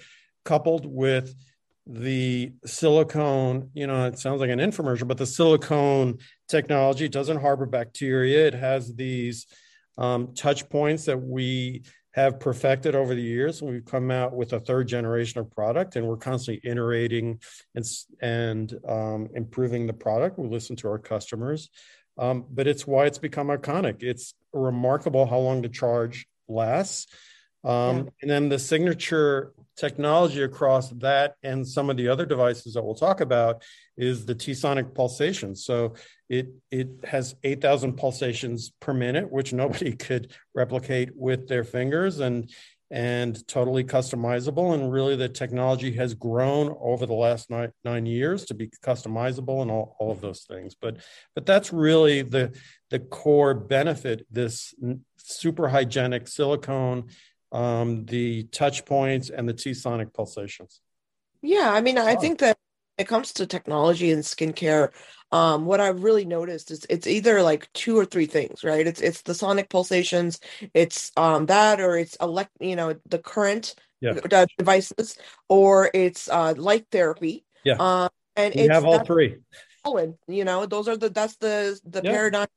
coupled 0.45 0.85
with 0.85 1.33
the 1.87 2.51
silicone 2.65 3.69
you 3.75 3.85
know 3.85 4.05
it 4.05 4.17
sounds 4.17 4.41
like 4.41 4.49
an 4.49 4.57
infomercial 4.57 5.07
but 5.07 5.19
the 5.19 5.25
silicone 5.25 6.17
technology 6.47 7.09
doesn't 7.09 7.41
harbor 7.41 7.65
bacteria. 7.65 8.47
It 8.47 8.53
has 8.53 8.93
these 8.93 9.47
um, 9.97 10.33
touch 10.33 10.69
points 10.69 11.05
that 11.05 11.21
we 11.21 11.83
have 12.11 12.39
perfected 12.39 12.95
over 12.95 13.13
the 13.13 13.21
years. 13.21 13.61
We've 13.61 13.83
come 13.83 14.09
out 14.09 14.33
with 14.33 14.53
a 14.53 14.59
third 14.59 14.87
generation 14.87 15.41
of 15.41 15.51
product, 15.51 15.97
and 15.97 16.07
we're 16.07 16.17
constantly 16.17 16.69
iterating 16.69 17.41
and 17.75 17.85
and 18.21 18.73
um, 18.87 19.29
improving 19.35 19.85
the 19.85 19.93
product. 19.93 20.39
We 20.39 20.47
listen 20.47 20.77
to 20.77 20.87
our 20.87 20.97
customers, 20.97 21.69
um, 22.17 22.45
but 22.49 22.67
it's 22.67 22.87
why 22.87 23.05
it's 23.05 23.17
become 23.17 23.47
iconic. 23.47 24.01
It's 24.01 24.33
remarkable 24.53 25.25
how 25.25 25.39
long 25.39 25.61
the 25.61 25.69
charge 25.69 26.25
lasts. 26.47 27.07
Um, 27.65 27.97
yeah. 27.97 28.03
And 28.21 28.31
then 28.31 28.49
the 28.49 28.59
signature 28.59 29.51
technology 29.75 30.41
across 30.41 30.89
that 30.91 31.35
and 31.43 31.67
some 31.67 31.89
of 31.89 31.97
the 31.97 32.07
other 32.07 32.25
devices 32.25 32.75
that 32.75 32.83
we'll 32.83 32.95
talk 32.95 33.19
about 33.21 33.61
is 33.97 34.25
the 34.25 34.35
T-sonic 34.35 34.93
pulsation. 34.93 35.55
So 35.55 35.95
it 36.29 36.49
it 36.71 36.89
has 37.03 37.35
8,000 37.43 37.93
pulsations 37.97 38.71
per 38.79 38.93
minute, 38.93 39.31
which 39.31 39.53
nobody 39.53 39.95
could 39.95 40.33
replicate 40.53 41.15
with 41.15 41.47
their 41.47 41.63
fingers, 41.63 42.19
and 42.19 42.49
and 42.91 43.47
totally 43.47 43.83
customizable. 43.83 44.73
And 44.73 44.91
really, 44.91 45.15
the 45.15 45.29
technology 45.29 45.93
has 45.93 46.13
grown 46.13 46.75
over 46.79 47.05
the 47.05 47.13
last 47.13 47.49
nine, 47.49 47.71
nine 47.83 48.05
years 48.05 48.45
to 48.45 48.53
be 48.53 48.69
customizable 48.83 49.61
and 49.61 49.71
all, 49.71 49.95
all 49.99 50.11
of 50.11 50.21
those 50.21 50.43
things. 50.43 50.75
But 50.79 50.97
but 51.33 51.45
that's 51.45 51.73
really 51.73 52.21
the 52.21 52.57
the 52.89 52.99
core 52.99 53.53
benefit. 53.53 54.25
This 54.31 54.73
super 55.17 55.67
hygienic 55.67 56.27
silicone, 56.27 57.09
um, 57.51 58.05
the 58.05 58.43
touch 58.43 58.85
points, 58.85 59.29
and 59.29 59.49
the 59.49 59.53
T-sonic 59.53 60.13
pulsations. 60.13 60.79
Yeah, 61.41 61.71
I 61.71 61.81
mean, 61.81 61.97
I 61.97 62.15
think 62.15 62.39
that 62.39 62.57
it 62.97 63.07
comes 63.07 63.33
to 63.33 63.45
technology 63.45 64.11
and 64.11 64.23
skincare, 64.23 64.89
um, 65.31 65.65
what 65.65 65.81
I've 65.81 66.03
really 66.03 66.25
noticed 66.25 66.71
is 66.71 66.85
it's 66.89 67.07
either 67.07 67.41
like 67.41 67.71
two 67.73 67.97
or 67.97 68.05
three 68.05 68.25
things, 68.25 68.63
right? 68.63 68.85
It's 68.87 69.01
it's 69.01 69.21
the 69.23 69.33
sonic 69.33 69.69
pulsations, 69.69 70.39
it's 70.73 71.11
um 71.17 71.47
that, 71.47 71.81
or 71.81 71.97
it's 71.97 72.15
elect, 72.21 72.51
you 72.59 72.75
know, 72.75 72.95
the 73.09 73.19
current 73.19 73.75
yeah. 74.01 74.13
devices, 74.57 75.17
or 75.49 75.89
it's 75.93 76.29
uh 76.29 76.53
light 76.57 76.85
therapy. 76.91 77.43
Yeah. 77.63 77.75
Um, 77.79 78.09
and 78.35 78.55
you 78.55 78.69
have 78.69 78.85
all 78.85 79.03
three. 79.03 79.37
You 80.27 80.45
know, 80.45 80.65
those 80.65 80.87
are 80.87 80.97
the 80.97 81.09
that's 81.09 81.35
the 81.37 81.79
the 81.85 82.01
yeah. 82.03 82.11
paradigm 82.11 82.47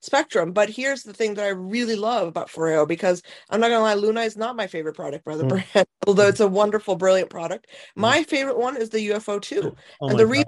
spectrum. 0.00 0.52
But 0.52 0.68
here's 0.68 1.02
the 1.02 1.12
thing 1.12 1.34
that 1.34 1.44
I 1.44 1.50
really 1.50 1.96
love 1.96 2.28
about 2.28 2.48
Foreo 2.48 2.86
because 2.86 3.22
I'm 3.48 3.60
not 3.60 3.68
gonna 3.68 3.82
lie, 3.82 3.94
Luna 3.94 4.22
is 4.22 4.36
not 4.36 4.56
my 4.56 4.66
favorite 4.66 4.94
product 4.94 5.24
by 5.24 5.36
the 5.36 5.44
mm. 5.44 5.48
brand, 5.48 5.86
although 6.06 6.28
it's 6.28 6.40
a 6.40 6.48
wonderful, 6.48 6.96
brilliant 6.96 7.30
product. 7.30 7.66
Mm. 7.68 8.02
My 8.02 8.22
favorite 8.22 8.58
one 8.58 8.76
is 8.76 8.90
the 8.90 9.10
UFO 9.10 9.40
2. 9.40 9.76
Oh 10.00 10.08
and 10.08 10.18
the 10.18 10.26
reason 10.26 10.46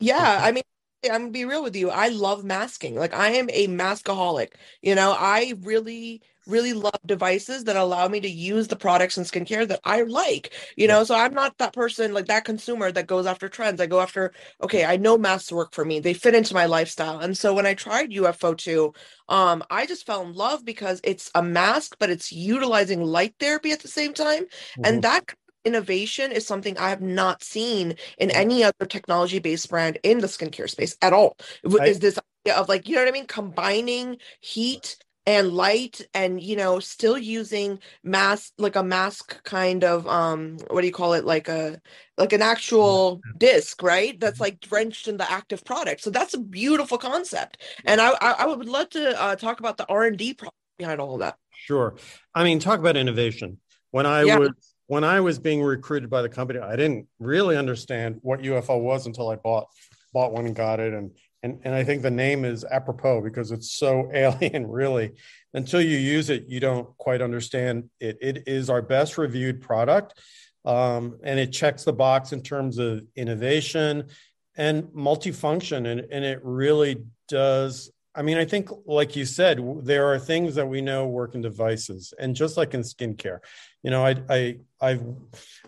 yeah, 0.00 0.40
I 0.42 0.52
mean 0.52 0.62
I'm 1.04 1.22
gonna 1.22 1.30
be 1.30 1.44
real 1.44 1.62
with 1.62 1.76
you. 1.76 1.90
I 1.90 2.08
love 2.08 2.44
masking. 2.44 2.94
Like 2.94 3.14
I 3.14 3.30
am 3.30 3.48
a 3.52 3.68
maskaholic. 3.68 4.52
You 4.82 4.94
know, 4.94 5.14
I 5.18 5.54
really, 5.60 6.22
really 6.46 6.72
love 6.72 6.98
devices 7.06 7.64
that 7.64 7.76
allow 7.76 8.08
me 8.08 8.20
to 8.20 8.28
use 8.28 8.68
the 8.68 8.76
products 8.76 9.16
and 9.16 9.26
skincare 9.26 9.66
that 9.68 9.80
I 9.84 10.02
like. 10.02 10.52
You 10.76 10.88
know, 10.88 11.04
so 11.04 11.14
I'm 11.14 11.34
not 11.34 11.58
that 11.58 11.72
person 11.72 12.14
like 12.14 12.26
that 12.26 12.44
consumer 12.44 12.92
that 12.92 13.06
goes 13.06 13.26
after 13.26 13.48
trends. 13.48 13.80
I 13.80 13.86
go 13.86 14.00
after, 14.00 14.32
okay, 14.62 14.84
I 14.84 14.96
know 14.96 15.18
masks 15.18 15.52
work 15.52 15.74
for 15.74 15.84
me. 15.84 16.00
They 16.00 16.14
fit 16.14 16.34
into 16.34 16.54
my 16.54 16.66
lifestyle. 16.66 17.20
And 17.20 17.36
so 17.36 17.54
when 17.54 17.66
I 17.66 17.74
tried 17.74 18.10
UFO 18.10 18.56
2, 18.56 18.92
um, 19.28 19.62
I 19.70 19.86
just 19.86 20.06
fell 20.06 20.22
in 20.22 20.32
love 20.34 20.64
because 20.64 21.00
it's 21.04 21.30
a 21.34 21.42
mask, 21.42 21.96
but 21.98 22.10
it's 22.10 22.32
utilizing 22.32 23.02
light 23.02 23.34
therapy 23.40 23.72
at 23.72 23.80
the 23.80 23.88
same 23.88 24.12
time. 24.12 24.44
Mm-hmm. 24.44 24.84
And 24.84 25.02
that 25.02 25.34
innovation 25.64 26.30
is 26.30 26.46
something 26.46 26.76
I 26.78 26.90
have 26.90 27.00
not 27.00 27.42
seen 27.42 27.96
in 28.18 28.30
any 28.30 28.62
other 28.62 28.86
technology 28.86 29.38
based 29.38 29.70
brand 29.70 29.98
in 30.02 30.18
the 30.18 30.26
skincare 30.26 30.68
space 30.68 30.96
at 31.00 31.12
all. 31.12 31.36
Is 31.64 32.00
this 32.00 32.18
idea 32.46 32.58
of 32.58 32.68
like, 32.68 32.88
you 32.88 32.94
know 32.94 33.02
what 33.02 33.08
I 33.08 33.12
mean? 33.12 33.26
Combining 33.26 34.18
heat 34.40 34.96
and 35.26 35.52
light 35.52 36.00
and 36.12 36.40
you 36.42 36.56
know 36.56 36.78
still 36.78 37.16
using 37.16 37.78
mask 38.02 38.52
like 38.58 38.76
a 38.76 38.82
mask 38.82 39.42
kind 39.44 39.82
of 39.82 40.06
um 40.06 40.58
what 40.68 40.82
do 40.82 40.86
you 40.86 40.92
call 40.92 41.14
it? 41.14 41.24
Like 41.24 41.48
a 41.48 41.80
like 42.16 42.32
an 42.32 42.42
actual 42.42 43.20
disc 43.38 43.82
right? 43.82 44.18
That's 44.18 44.40
like 44.40 44.60
drenched 44.60 45.08
in 45.08 45.16
the 45.16 45.30
active 45.30 45.64
product. 45.64 46.02
So 46.02 46.10
that's 46.10 46.34
a 46.34 46.38
beautiful 46.38 46.98
concept. 46.98 47.62
And 47.84 48.00
i 48.00 48.10
i, 48.20 48.46
would 48.46 48.66
love 48.66 48.90
to 48.90 49.20
uh, 49.20 49.36
talk 49.36 49.60
about 49.60 49.76
the 49.76 49.86
r&d 49.88 50.38
behind 50.78 51.00
all 51.00 51.14
of 51.14 51.20
that. 51.20 51.36
Sure. 51.52 51.96
I 52.34 52.44
mean 52.44 52.58
talk 52.58 52.78
about 52.78 52.96
innovation. 52.96 53.58
When 53.90 54.06
i 54.06 54.22
yeah. 54.22 54.38
was 54.38 54.50
when 54.86 55.04
I 55.04 55.20
was 55.20 55.38
being 55.38 55.62
recruited 55.62 56.10
by 56.10 56.22
the 56.22 56.28
company, 56.28 56.58
I 56.60 56.76
didn't 56.76 57.08
really 57.18 57.56
understand 57.56 58.18
what 58.20 58.40
UFO 58.40 58.80
was 58.80 59.06
until 59.06 59.30
I 59.30 59.36
bought 59.36 59.68
bought 60.12 60.32
one 60.32 60.46
and 60.46 60.54
got 60.54 60.80
it. 60.80 60.92
And 60.92 61.12
and 61.44 61.60
and 61.62 61.74
I 61.74 61.84
think 61.84 62.02
the 62.02 62.10
name 62.10 62.44
is 62.44 62.64
apropos 62.64 63.20
because 63.20 63.52
it's 63.52 63.70
so 63.70 64.10
alien, 64.14 64.66
really. 64.66 65.12
Until 65.52 65.80
you 65.80 65.96
use 65.96 66.30
it, 66.30 66.46
you 66.48 66.58
don't 66.58 66.96
quite 66.98 67.22
understand 67.22 67.90
it. 68.00 68.18
It 68.20 68.44
is 68.48 68.68
our 68.68 68.82
best 68.82 69.18
reviewed 69.18 69.60
product. 69.60 70.18
Um, 70.64 71.18
and 71.22 71.38
it 71.38 71.52
checks 71.52 71.84
the 71.84 71.92
box 71.92 72.32
in 72.32 72.42
terms 72.42 72.78
of 72.78 73.02
innovation 73.14 74.08
and 74.56 74.84
multifunction. 74.84 75.86
And, 75.86 76.06
and 76.10 76.24
it 76.24 76.40
really 76.42 77.04
does 77.28 77.92
I 78.16 78.22
mean, 78.22 78.38
I 78.38 78.44
think, 78.44 78.70
like 78.86 79.16
you 79.16 79.24
said, 79.24 79.60
there 79.82 80.06
are 80.12 80.20
things 80.20 80.54
that 80.54 80.68
we 80.68 80.80
know 80.80 81.08
work 81.08 81.34
in 81.34 81.40
devices, 81.40 82.14
and 82.16 82.36
just 82.36 82.56
like 82.56 82.72
in 82.72 82.82
skincare, 82.82 83.40
you 83.82 83.90
know, 83.90 84.06
I, 84.06 84.14
I, 84.30 84.58
I've 84.80 85.02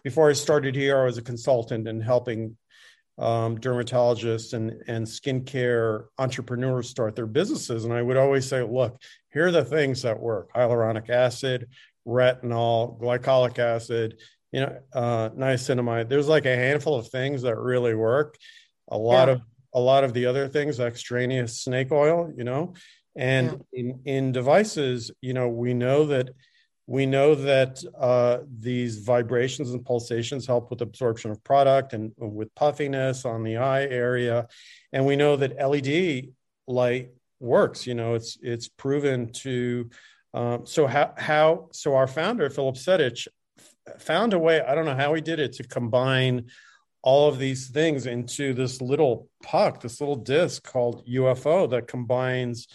before 0.04 0.30
I 0.30 0.32
started 0.32 0.76
here, 0.76 1.00
I 1.00 1.06
was 1.06 1.18
a 1.18 1.22
consultant 1.22 1.88
and 1.88 2.02
helping 2.02 2.56
um, 3.18 3.58
dermatologists 3.58 4.52
and 4.52 4.82
and 4.88 5.06
skincare 5.06 6.06
entrepreneurs 6.18 6.88
start 6.88 7.16
their 7.16 7.26
businesses, 7.26 7.84
and 7.84 7.92
I 7.92 8.02
would 8.02 8.16
always 8.16 8.46
say, 8.46 8.62
look, 8.62 9.00
here 9.32 9.46
are 9.46 9.52
the 9.52 9.64
things 9.64 10.02
that 10.02 10.20
work: 10.20 10.52
hyaluronic 10.54 11.08
acid, 11.08 11.68
retinol, 12.06 13.00
glycolic 13.00 13.58
acid, 13.58 14.18
you 14.52 14.60
know, 14.60 14.78
uh, 14.92 15.30
niacinamide. 15.30 16.08
There's 16.08 16.28
like 16.28 16.46
a 16.46 16.56
handful 16.56 16.94
of 16.96 17.08
things 17.08 17.42
that 17.42 17.56
really 17.56 17.94
work. 17.94 18.36
A 18.88 18.98
lot 18.98 19.28
yeah. 19.28 19.34
of 19.34 19.40
a 19.74 19.80
lot 19.80 20.04
of 20.04 20.12
the 20.12 20.26
other 20.26 20.48
things, 20.48 20.80
extraneous 20.80 21.60
snake 21.60 21.92
oil, 21.92 22.32
you 22.36 22.44
know, 22.44 22.74
and 23.16 23.62
yeah. 23.72 23.80
in, 23.80 24.00
in 24.04 24.32
devices, 24.32 25.10
you 25.20 25.34
know, 25.34 25.48
we 25.48 25.74
know 25.74 26.06
that 26.06 26.30
we 26.86 27.04
know 27.04 27.34
that 27.34 27.82
uh, 27.98 28.38
these 28.58 28.98
vibrations 28.98 29.70
and 29.72 29.84
pulsations 29.84 30.46
help 30.46 30.70
with 30.70 30.82
absorption 30.82 31.30
of 31.30 31.42
product 31.42 31.92
and 31.92 32.12
with 32.16 32.54
puffiness 32.54 33.24
on 33.24 33.42
the 33.42 33.56
eye 33.56 33.84
area, 33.84 34.46
and 34.92 35.04
we 35.04 35.16
know 35.16 35.36
that 35.36 35.56
LED 35.56 36.32
light 36.68 37.10
works. 37.40 37.86
You 37.86 37.94
know, 37.94 38.14
it's 38.14 38.38
it's 38.40 38.68
proven 38.68 39.32
to. 39.32 39.90
Um, 40.34 40.66
so 40.66 40.86
how 40.86 41.14
how 41.16 41.68
so 41.72 41.94
our 41.94 42.06
founder 42.06 42.50
Filip 42.50 42.76
Sedić 42.76 43.26
found 43.98 44.32
a 44.32 44.38
way. 44.38 44.60
I 44.60 44.74
don't 44.74 44.84
know 44.84 44.96
how 44.96 45.14
he 45.14 45.20
did 45.20 45.40
it 45.40 45.54
to 45.54 45.64
combine 45.64 46.46
all 47.02 47.28
of 47.28 47.38
these 47.38 47.68
things 47.68 48.06
into 48.06 48.52
this 48.52 48.80
little 48.80 49.28
puck, 49.42 49.80
this 49.80 50.00
little 50.00 50.16
disc 50.16 50.64
called 50.64 51.06
UFO 51.06 51.70
that 51.70 51.86
combines, 51.86 52.66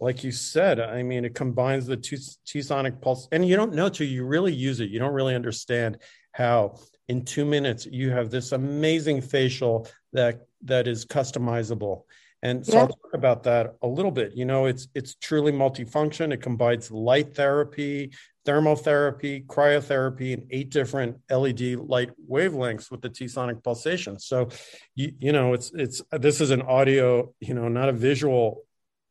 like 0.00 0.24
you 0.24 0.32
said, 0.32 0.80
I 0.80 1.02
mean, 1.02 1.24
it 1.24 1.34
combines 1.34 1.86
the 1.86 1.96
two 1.96 2.18
T 2.46 2.62
sonic 2.62 3.00
pulse, 3.00 3.28
and 3.32 3.46
you 3.46 3.56
don't 3.56 3.74
know 3.74 3.88
till 3.88 4.06
you 4.06 4.24
really 4.24 4.52
use 4.52 4.80
it. 4.80 4.90
You 4.90 4.98
don't 4.98 5.12
really 5.12 5.34
understand 5.34 5.98
how 6.32 6.78
in 7.08 7.24
two 7.24 7.44
minutes 7.44 7.86
you 7.86 8.10
have 8.10 8.30
this 8.30 8.52
amazing 8.52 9.20
facial 9.20 9.86
that 10.12 10.40
that 10.62 10.88
is 10.88 11.04
customizable. 11.04 12.02
And 12.42 12.64
so 12.64 12.74
yeah. 12.74 12.80
I'll 12.80 12.88
talk 12.88 13.14
about 13.14 13.42
that 13.44 13.76
a 13.80 13.86
little 13.86 14.10
bit. 14.10 14.34
You 14.34 14.44
know, 14.44 14.66
it's 14.66 14.88
it's 14.94 15.14
truly 15.14 15.52
multifunction. 15.52 16.32
It 16.32 16.42
combines 16.42 16.90
light 16.90 17.34
therapy, 17.34 18.12
thermotherapy, 18.46 19.46
cryotherapy, 19.46 20.34
and 20.34 20.46
eight 20.50 20.70
different 20.70 21.16
LED 21.30 21.76
light 21.76 22.10
wavelengths 22.30 22.90
with 22.90 23.00
the 23.00 23.08
T-sonic 23.08 23.62
pulsation. 23.62 24.18
So, 24.18 24.50
you, 24.94 25.12
you 25.18 25.32
know, 25.32 25.54
it's 25.54 25.72
it's 25.74 26.02
this 26.12 26.42
is 26.42 26.50
an 26.50 26.60
audio, 26.60 27.32
you 27.40 27.54
know, 27.54 27.68
not 27.68 27.88
a 27.88 27.92
visual 27.92 28.64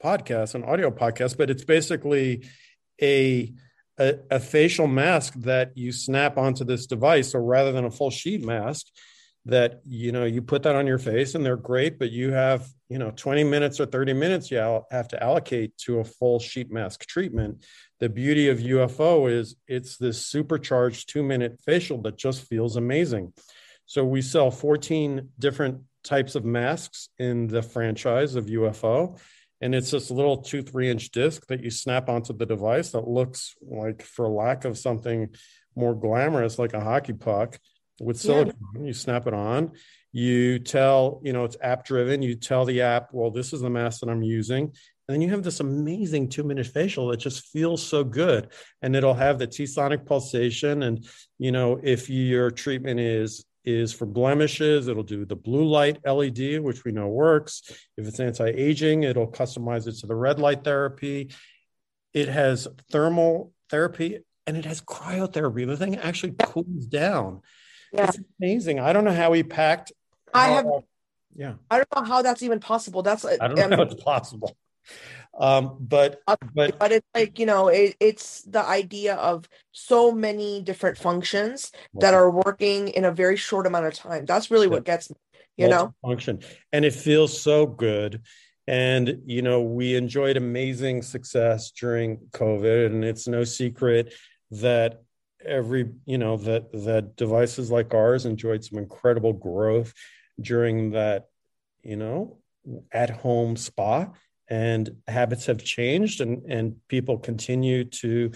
podcast, 0.04 0.56
an 0.56 0.64
audio 0.64 0.92
podcast, 0.92 1.38
but 1.38 1.50
it's 1.50 1.64
basically 1.64 2.48
a 3.02 3.54
a, 4.00 4.16
a 4.32 4.40
facial 4.40 4.88
mask 4.88 5.34
that 5.36 5.72
you 5.76 5.92
snap 5.92 6.38
onto 6.38 6.64
this 6.64 6.88
device. 6.88 7.32
So 7.32 7.40
rather 7.40 7.72
than 7.72 7.86
a 7.86 7.92
full 7.92 8.10
sheet 8.10 8.44
mask, 8.44 8.88
that 9.46 9.82
you 9.86 10.12
know 10.12 10.26
you 10.26 10.42
put 10.42 10.64
that 10.64 10.76
on 10.76 10.88
your 10.88 10.98
face 10.98 11.36
and 11.36 11.46
they're 11.46 11.58
great 11.58 12.00
but 12.00 12.12
you 12.12 12.32
have 12.32 12.66
you 12.88 12.98
know 12.98 13.12
20 13.12 13.44
minutes 13.44 13.78
or 13.80 13.86
30 13.86 14.14
minutes 14.14 14.50
you 14.50 14.58
have 14.90 15.08
to 15.10 15.22
allocate 15.22 15.78
to 15.78 16.00
a 16.00 16.04
full 16.04 16.40
sheet 16.40 16.72
mask 16.72 17.06
treatment 17.06 17.66
the 18.00 18.08
beauty 18.08 18.48
of 18.48 18.60
ufo 18.60 19.30
is 19.30 19.58
it's 19.68 19.98
this 19.98 20.26
supercharged 20.26 21.10
two 21.10 21.24
minute 21.24 21.60
facial 21.66 22.02
that 22.02 22.18
just 22.18 22.48
feels 22.48 22.78
amazing 22.78 23.34
So 23.86 24.06
we 24.06 24.22
sell 24.22 24.50
14 24.50 25.30
different 25.40 25.82
types 26.04 26.36
of 26.36 26.46
masks 26.46 27.10
in 27.18 27.48
the 27.48 27.62
franchise 27.62 28.36
of 28.36 28.46
UFO. 28.46 29.20
And 29.64 29.74
it's 29.74 29.92
this 29.92 30.12
little 30.12 30.42
two, 30.42 30.62
three 30.62 30.90
inch 30.90 31.12
disc 31.12 31.48
that 31.48 31.64
you 31.64 31.70
snap 31.70 32.10
onto 32.10 32.34
the 32.34 32.46
device 32.46 32.92
that 32.92 33.08
looks 33.08 33.56
like, 33.62 34.04
for 34.04 34.28
lack 34.28 34.66
of 34.66 34.78
something 34.78 35.30
more 35.74 35.96
glamorous, 35.96 36.60
like 36.60 36.74
a 36.74 36.82
hockey 36.82 37.14
puck 37.14 37.58
with 38.02 38.20
silicone. 38.20 38.54
Yeah. 38.76 38.88
You 38.88 38.94
snap 38.94 39.26
it 39.26 39.34
on. 39.34 39.72
You 40.12 40.60
tell, 40.60 41.22
you 41.24 41.32
know, 41.32 41.46
it's 41.46 41.56
app 41.62 41.86
driven. 41.86 42.22
You 42.22 42.36
tell 42.36 42.66
the 42.66 42.82
app, 42.82 43.14
well, 43.14 43.32
this 43.32 43.54
is 43.54 43.62
the 43.62 43.70
mask 43.70 44.02
that 44.02 44.10
I'm 44.10 44.22
using. 44.22 44.64
And 44.66 45.16
then 45.16 45.22
you 45.22 45.30
have 45.30 45.44
this 45.44 45.62
amazing 45.62 46.28
two 46.28 46.44
minute 46.44 46.68
facial 46.68 47.08
that 47.08 47.18
just 47.18 47.48
feels 47.48 47.82
so 47.82 48.04
good. 48.04 48.50
And 48.82 48.98
it'll 48.98 49.14
have 49.14 49.40
the 49.40 49.48
T 49.48 49.66
sonic 49.66 50.06
pulsation. 50.06 50.84
And, 50.84 51.08
you 51.40 51.54
know, 51.54 51.80
if 51.82 52.10
your 52.10 52.52
treatment 52.52 53.00
is 53.00 53.46
is 53.66 53.94
for 53.94 54.06
blemishes. 54.06 54.88
It'll 54.88 55.04
do 55.04 55.26
the 55.26 55.36
blue 55.36 55.66
light 55.66 56.00
LED, 56.06 56.60
which 56.60 56.84
we 56.84 56.92
know 56.92 57.08
works. 57.08 57.62
If 57.98 58.08
it's 58.08 58.20
anti 58.20 58.48
aging, 58.48 59.04
it'll 59.04 59.32
customize 59.32 59.88
it 59.88 59.98
to 60.00 60.08
the 60.08 60.16
red 60.16 60.40
light 60.40 60.64
therapy. 60.64 61.32
It 62.14 62.28
has 62.28 62.68
thermal 62.92 63.54
therapy 63.70 64.20
and 64.46 64.58
it 64.58 64.66
has 64.66 64.82
cryotherapy. 64.82 65.66
The 65.66 65.78
thing 65.78 65.98
actually 65.98 66.36
cools 66.44 66.86
down. 66.86 67.42
Yeah. 67.92 68.06
It's 68.06 68.20
amazing. 68.40 68.80
I 68.80 68.94
don't 68.94 69.04
know 69.04 69.14
how 69.14 69.34
he 69.34 69.44
packed. 69.44 69.92
I 70.34 70.50
have. 70.50 70.66
Yeah. 71.36 71.54
I 71.70 71.78
don't 71.78 71.96
know 71.96 72.04
how 72.04 72.22
that's 72.22 72.44
even 72.44 72.60
possible. 72.60 73.02
That's. 73.02 73.26
I 73.26 73.38
don't 73.38 73.56
know 73.56 73.66
um, 73.66 73.72
how 73.72 73.82
it's 73.84 74.04
possible 74.04 74.56
um 75.40 75.78
but 75.80 76.22
but 76.54 76.78
but 76.78 76.92
it's 76.92 77.08
like 77.16 77.40
you 77.40 77.46
know 77.46 77.68
it, 77.68 77.96
it's 78.00 78.42
the 78.44 78.64
idea 78.64 79.16
of 79.16 79.50
so 79.72 80.12
many 80.12 80.62
different 80.62 80.98
functions 80.98 81.72
that 81.96 82.14
are 82.14 82.30
working 82.30 82.90
in 82.90 83.04
a 83.04 83.12
very 83.12 83.36
short 83.36 83.66
amount 83.66 83.86
of 83.86 83.94
time. 83.94 84.26
That's 84.26 84.52
really 84.52 84.68
what 84.68 84.84
gets 84.86 85.10
me 85.10 85.16
you 85.58 85.68
know? 85.68 85.94
Function 86.02 86.40
and 86.72 86.86
it 86.86 86.94
feels 86.94 87.40
so 87.40 87.66
good. 87.66 88.22
And 88.66 89.22
you 89.26 89.42
know 89.42 89.62
we 89.62 89.96
enjoyed 89.96 90.38
amazing 90.38 91.02
success 91.02 91.72
during 91.72 92.18
covid. 92.32 92.88
And 92.88 93.04
it's 93.04 93.28
no 93.28 93.44
secret 93.44 94.14
that 94.52 95.02
every 95.44 95.92
you 96.06 96.18
know 96.18 96.38
that 96.38 96.72
that 96.72 97.16
devices 97.18 97.70
like 97.70 97.94
ours 97.94 98.26
enjoyed 98.26 98.64
some 98.64 98.80
incredible 98.80 99.34
growth 99.34 99.94
during 100.40 100.92
that 100.92 101.26
you 101.84 101.98
know 101.98 102.38
at 102.94 103.10
home 103.10 103.58
spa 103.58 104.08
and 104.50 104.98
habits 105.08 105.46
have 105.46 105.64
changed 105.64 106.22
and 106.22 106.44
and 106.52 106.76
people 106.88 107.18
continue 107.18 107.86
to 107.86 108.32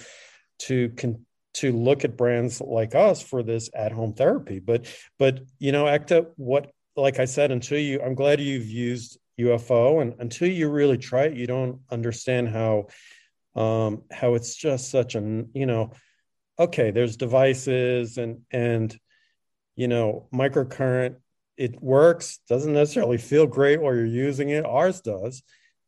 to 0.59 0.89
con- 0.89 1.25
to 1.53 1.71
look 1.71 2.03
at 2.05 2.17
brands 2.17 2.61
like 2.61 2.93
us 2.93 3.21
for 3.21 3.41
this 3.41 3.69
at 3.73 3.91
home 3.91 4.13
therapy. 4.13 4.59
But 4.59 4.85
but 5.17 5.41
you 5.59 5.71
know 5.71 5.85
Ekta 5.85 6.27
what 6.35 6.71
like 6.95 7.19
I 7.19 7.25
said 7.25 7.51
until 7.51 7.79
you 7.79 8.01
I'm 8.01 8.15
glad 8.15 8.39
you've 8.39 8.69
used 8.69 9.17
UFO 9.39 10.01
and 10.01 10.15
until 10.19 10.47
you 10.47 10.69
really 10.69 10.97
try 10.97 11.25
it 11.25 11.37
you 11.37 11.47
don't 11.47 11.81
understand 11.91 12.49
how 12.49 12.87
um 13.55 14.03
how 14.11 14.35
it's 14.35 14.55
just 14.55 14.89
such 14.89 15.15
an 15.15 15.49
you 15.53 15.65
know 15.65 15.91
okay 16.59 16.91
there's 16.91 17.17
devices 17.17 18.17
and 18.17 18.41
and 18.51 18.97
you 19.75 19.87
know 19.87 20.27
microcurrent 20.33 21.15
it 21.55 21.81
works 21.81 22.39
doesn't 22.47 22.73
necessarily 22.73 23.17
feel 23.17 23.47
great 23.47 23.81
while 23.81 23.95
you're 23.95 24.05
using 24.05 24.49
it 24.49 24.65
ours 24.65 25.01
does 25.01 25.43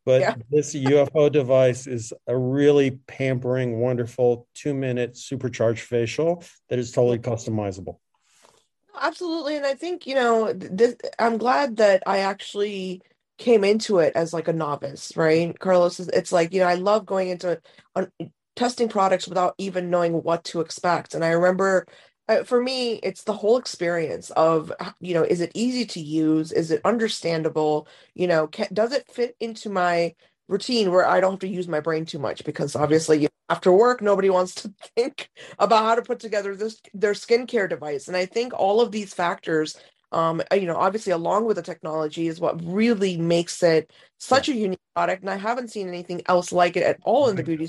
but 0.09 0.21
yeah. 0.21 0.35
this 0.49 0.73
UFO 0.73 1.31
device 1.31 1.85
is 1.85 2.11
a 2.25 2.35
really 2.35 2.89
pampering, 3.05 3.79
wonderful 3.79 4.47
two 4.55 4.73
minute 4.73 5.15
supercharged 5.15 5.83
facial 5.83 6.43
that 6.69 6.79
is 6.79 6.91
totally 6.91 7.19
customizable. 7.19 7.97
Absolutely. 8.99 9.57
And 9.57 9.67
I 9.67 9.75
think, 9.75 10.07
you 10.07 10.15
know, 10.15 10.51
this, 10.51 10.95
I'm 11.19 11.37
glad 11.37 11.77
that 11.77 12.01
I 12.07 12.19
actually 12.21 13.03
came 13.37 13.63
into 13.63 13.99
it 13.99 14.13
as 14.15 14.33
like 14.33 14.47
a 14.47 14.53
novice, 14.53 15.15
right? 15.15 15.57
Carlos, 15.59 15.99
it's 15.99 16.31
like, 16.31 16.55
you 16.55 16.61
know, 16.61 16.65
I 16.65 16.73
love 16.73 17.05
going 17.05 17.29
into 17.29 17.61
uh, 17.95 18.07
testing 18.55 18.89
products 18.89 19.27
without 19.27 19.53
even 19.59 19.91
knowing 19.91 20.13
what 20.23 20.43
to 20.45 20.61
expect. 20.61 21.13
And 21.13 21.23
I 21.23 21.29
remember 21.33 21.85
uh, 22.29 22.43
for 22.43 22.61
me 22.63 22.93
it's 23.03 23.23
the 23.23 23.33
whole 23.33 23.57
experience 23.57 24.29
of 24.31 24.71
you 25.01 25.13
know 25.13 25.23
is 25.23 25.41
it 25.41 25.51
easy 25.53 25.85
to 25.85 25.99
use? 25.99 26.51
Is 26.51 26.71
it 26.71 26.81
understandable? 26.85 27.87
You 28.13 28.27
know 28.27 28.47
can, 28.47 28.67
does 28.71 28.93
it 28.93 29.09
fit 29.11 29.35
into 29.39 29.69
my 29.69 30.15
routine 30.47 30.91
where 30.91 31.05
i 31.05 31.19
don't 31.19 31.33
have 31.33 31.39
to 31.39 31.47
use 31.47 31.67
my 31.67 31.79
brain 31.81 32.05
too 32.05 32.19
much? 32.19 32.45
Because 32.45 32.75
obviously 32.75 33.19
you 33.19 33.27
after 33.49 33.71
work 33.71 34.01
nobody 34.01 34.29
wants 34.29 34.55
to 34.55 34.73
think 34.95 35.29
about 35.59 35.83
how 35.83 35.95
to 35.95 36.01
put 36.03 36.19
together 36.19 36.55
this 36.55 36.79
their 36.93 37.13
skincare 37.13 37.69
device. 37.69 38.07
And 38.07 38.15
i 38.15 38.25
think 38.25 38.53
all 38.53 38.79
of 38.81 38.91
these 38.91 39.13
factors 39.13 39.75
um 40.11 40.41
uh, 40.51 40.55
you 40.55 40.67
know 40.67 40.77
obviously 40.77 41.11
along 41.13 41.45
with 41.45 41.55
the 41.57 41.61
technology 41.63 42.27
is 42.27 42.39
what 42.39 42.63
really 42.63 43.17
makes 43.17 43.61
it 43.63 43.91
such 44.17 44.49
a 44.49 44.53
unique 44.55 44.79
product 44.95 45.21
and 45.21 45.29
i 45.29 45.35
haven't 45.35 45.69
seen 45.69 45.87
anything 45.87 46.21
else 46.27 46.51
like 46.51 46.75
it 46.75 46.83
at 46.83 46.97
all 47.03 47.29
in 47.29 47.35
the 47.35 47.43
beauty 47.43 47.67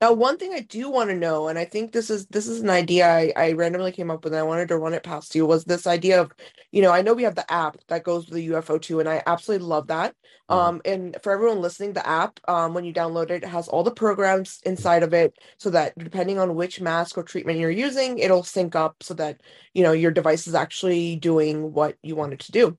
now, 0.00 0.14
one 0.14 0.38
thing 0.38 0.54
I 0.54 0.60
do 0.60 0.88
want 0.88 1.10
to 1.10 1.16
know, 1.16 1.48
and 1.48 1.58
I 1.58 1.66
think 1.66 1.92
this 1.92 2.08
is 2.08 2.26
this 2.28 2.46
is 2.46 2.60
an 2.60 2.70
idea 2.70 3.06
I, 3.06 3.32
I 3.36 3.52
randomly 3.52 3.92
came 3.92 4.10
up 4.10 4.24
with, 4.24 4.32
and 4.32 4.40
I 4.40 4.44
wanted 4.44 4.68
to 4.68 4.78
run 4.78 4.94
it 4.94 5.02
past 5.02 5.34
you, 5.34 5.44
was 5.44 5.64
this 5.64 5.86
idea 5.86 6.22
of, 6.22 6.32
you 6.72 6.80
know, 6.80 6.90
I 6.90 7.02
know 7.02 7.12
we 7.12 7.24
have 7.24 7.34
the 7.34 7.50
app 7.52 7.76
that 7.88 8.02
goes 8.02 8.26
with 8.26 8.36
the 8.36 8.48
UFO 8.48 8.80
too, 8.80 9.00
and 9.00 9.08
I 9.08 9.22
absolutely 9.26 9.66
love 9.66 9.88
that. 9.88 10.14
Mm-hmm. 10.48 10.54
Um, 10.54 10.80
and 10.86 11.16
for 11.22 11.32
everyone 11.32 11.60
listening, 11.60 11.92
the 11.92 12.06
app, 12.08 12.40
um, 12.48 12.72
when 12.72 12.84
you 12.84 12.94
download 12.94 13.24
it, 13.24 13.42
it 13.42 13.44
has 13.44 13.68
all 13.68 13.82
the 13.82 13.90
programs 13.90 14.60
inside 14.64 15.02
of 15.02 15.12
it, 15.12 15.34
so 15.58 15.68
that 15.68 15.92
depending 15.98 16.38
on 16.38 16.54
which 16.54 16.80
mask 16.80 17.18
or 17.18 17.22
treatment 17.22 17.58
you're 17.58 17.70
using, 17.70 18.18
it'll 18.18 18.42
sync 18.42 18.74
up 18.74 18.96
so 19.02 19.12
that 19.14 19.42
you 19.74 19.82
know 19.82 19.92
your 19.92 20.12
device 20.12 20.46
is 20.46 20.54
actually 20.54 21.16
doing 21.16 21.74
what 21.74 21.96
you 22.02 22.16
want 22.16 22.32
it 22.32 22.40
to 22.40 22.52
do. 22.52 22.78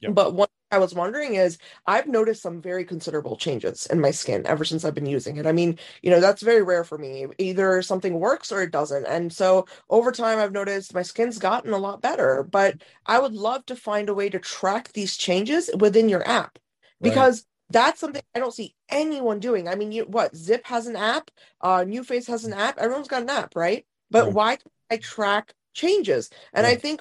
Yep. 0.00 0.14
But 0.14 0.34
one 0.34 0.48
I 0.72 0.78
was 0.78 0.94
wondering 0.94 1.34
is 1.34 1.58
I've 1.86 2.08
noticed 2.08 2.42
some 2.42 2.60
very 2.60 2.84
considerable 2.84 3.36
changes 3.36 3.86
in 3.86 4.00
my 4.00 4.10
skin 4.10 4.46
ever 4.46 4.64
since 4.64 4.84
I've 4.84 4.94
been 4.94 5.06
using 5.06 5.36
it. 5.36 5.46
I 5.46 5.52
mean, 5.52 5.78
you 6.02 6.10
know, 6.10 6.20
that's 6.20 6.42
very 6.42 6.62
rare 6.62 6.82
for 6.82 6.98
me. 6.98 7.26
Either 7.38 7.82
something 7.82 8.18
works 8.18 8.50
or 8.50 8.62
it 8.62 8.72
doesn't. 8.72 9.04
And 9.06 9.32
so 9.32 9.66
over 9.90 10.10
time, 10.10 10.38
I've 10.38 10.52
noticed 10.52 10.94
my 10.94 11.02
skin's 11.02 11.38
gotten 11.38 11.72
a 11.72 11.78
lot 11.78 12.02
better. 12.02 12.42
But 12.42 12.82
I 13.06 13.20
would 13.20 13.34
love 13.34 13.66
to 13.66 13.76
find 13.76 14.08
a 14.08 14.14
way 14.14 14.30
to 14.30 14.38
track 14.38 14.92
these 14.92 15.16
changes 15.16 15.70
within 15.78 16.08
your 16.08 16.26
app 16.28 16.58
because. 17.00 17.40
Right. 17.40 17.46
That's 17.70 18.00
something 18.00 18.20
I 18.34 18.38
don't 18.38 18.52
see 18.52 18.74
anyone 18.90 19.40
doing. 19.40 19.66
I 19.66 19.76
mean, 19.76 19.92
you, 19.92 20.04
what 20.04 20.34
ZIIP 20.34 20.66
has 20.66 20.86
an 20.86 20.94
app, 20.94 21.30
uh, 21.62 21.78
NuFACE 21.78 22.26
has 22.26 22.44
an 22.44 22.52
app. 22.52 22.76
Everyone's 22.76 23.08
got 23.08 23.22
an 23.22 23.30
app, 23.30 23.56
right? 23.56 23.86
But 24.10 24.24
right. 24.24 24.34
why 24.34 24.58
I 24.90 24.98
track 24.98 25.54
changes? 25.72 26.28
And 26.52 26.64
right. 26.64 26.76
I 26.76 26.78
think 26.78 27.00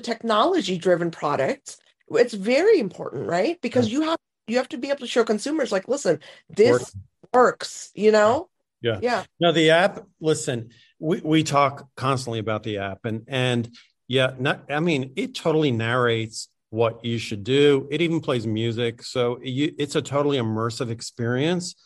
technology-driven 0.00 1.10
products 1.10 1.78
it's 2.10 2.34
very 2.34 2.78
important 2.78 3.26
right? 3.26 3.60
Because 3.60 3.90
you 3.90 4.02
have 4.02 4.18
you 4.46 4.56
have 4.58 4.68
to 4.70 4.78
be 4.78 4.88
able 4.88 5.00
to 5.00 5.06
show 5.06 5.24
consumers 5.24 5.72
like 5.72 5.88
listen 5.88 6.20
this 6.50 6.94
works. 7.32 7.90
you 7.94 8.12
know? 8.12 8.48
Yeah. 8.82 8.98
Yeah. 9.00 9.24
Now 9.40 9.52
the 9.52 9.70
app 9.70 10.04
listen 10.20 10.70
we, 10.98 11.20
we 11.20 11.42
talk 11.42 11.88
constantly 11.96 12.38
about 12.38 12.62
the 12.62 12.78
app 12.78 13.04
and 13.04 13.24
and 13.28 13.68
yeah 14.06 14.34
not 14.38 14.70
i 14.70 14.80
mean 14.80 15.12
it 15.16 15.34
totally 15.34 15.70
narrates 15.70 16.48
what 16.70 17.04
you 17.04 17.18
should 17.18 17.44
do. 17.44 17.86
It 17.88 18.02
even 18.02 18.20
plays 18.20 18.48
music. 18.48 19.04
So 19.04 19.38
you, 19.40 19.72
it's 19.78 19.94
a 19.94 20.02
totally 20.02 20.38
immersive 20.38 20.90
experience. 20.90 21.76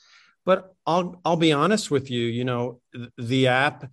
But 0.46 0.74
i'll 0.86 1.20
i'll 1.26 1.36
be 1.36 1.52
honest 1.52 1.90
with 1.90 2.10
you 2.10 2.22
you 2.22 2.42
know 2.42 2.80
the 3.18 3.48
app 3.48 3.90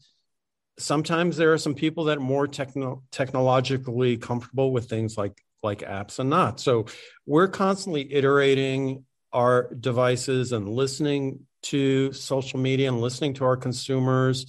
sometimes 0.80 1.36
there 1.36 1.52
are 1.52 1.58
some 1.58 1.76
people 1.76 2.06
that 2.06 2.18
are 2.18 2.22
more 2.22 2.48
techno- 2.48 3.04
technologically 3.12 4.16
comfortable 4.16 4.72
with 4.72 4.90
things 4.90 5.18
like 5.18 5.42
like 5.64 5.80
apps 5.80 6.20
and 6.20 6.30
not. 6.30 6.60
So 6.60 6.86
we're 7.26 7.48
constantly 7.48 8.14
iterating 8.14 9.06
our 9.34 9.74
devices 9.74 10.52
and 10.52 10.70
listening 10.70 11.42
to 11.64 12.14
social 12.14 12.60
media 12.60 12.88
and 12.88 13.02
listening 13.02 13.34
to 13.36 13.46
our 13.46 13.58
consumers. 13.58 14.46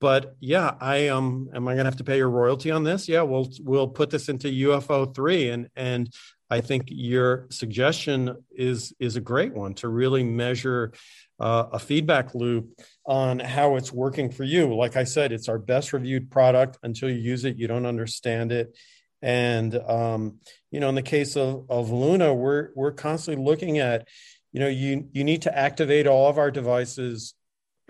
But 0.00 0.36
yeah, 0.40 0.74
I 0.80 1.08
um 1.08 1.48
am 1.54 1.68
I 1.68 1.72
gonna 1.72 1.84
have 1.84 1.96
to 1.96 2.04
pay 2.04 2.18
your 2.18 2.30
royalty 2.30 2.70
on 2.70 2.84
this? 2.84 3.08
Yeah, 3.08 3.22
we'll 3.22 3.50
we'll 3.60 3.88
put 3.88 4.10
this 4.10 4.28
into 4.28 4.48
UFO 4.48 5.14
three 5.14 5.50
and 5.50 5.68
and 5.76 6.12
I 6.48 6.60
think 6.60 6.84
your 6.88 7.46
suggestion 7.50 8.36
is 8.54 8.92
is 8.98 9.16
a 9.16 9.20
great 9.20 9.54
one 9.54 9.74
to 9.74 9.88
really 9.88 10.22
measure 10.22 10.92
uh, 11.40 11.66
a 11.72 11.78
feedback 11.78 12.34
loop 12.34 12.70
on 13.04 13.38
how 13.40 13.76
it's 13.76 13.92
working 13.92 14.30
for 14.30 14.44
you. 14.44 14.74
Like 14.74 14.96
I 14.96 15.04
said, 15.04 15.32
it's 15.32 15.48
our 15.48 15.58
best 15.58 15.92
reviewed 15.92 16.30
product. 16.30 16.78
Until 16.82 17.10
you 17.10 17.16
use 17.16 17.44
it, 17.44 17.58
you 17.58 17.66
don't 17.66 17.86
understand 17.86 18.52
it. 18.52 18.76
And 19.22 19.74
um, 19.74 20.38
you 20.70 20.80
know, 20.80 20.88
in 20.88 20.94
the 20.94 21.02
case 21.02 21.36
of, 21.36 21.66
of 21.70 21.90
Luna, 21.90 22.34
we're 22.34 22.70
we're 22.74 22.92
constantly 22.92 23.42
looking 23.44 23.78
at, 23.78 24.08
you 24.52 24.60
know, 24.60 24.68
you 24.68 25.08
you 25.12 25.24
need 25.24 25.42
to 25.42 25.56
activate 25.56 26.06
all 26.06 26.28
of 26.28 26.38
our 26.38 26.50
devices 26.50 27.34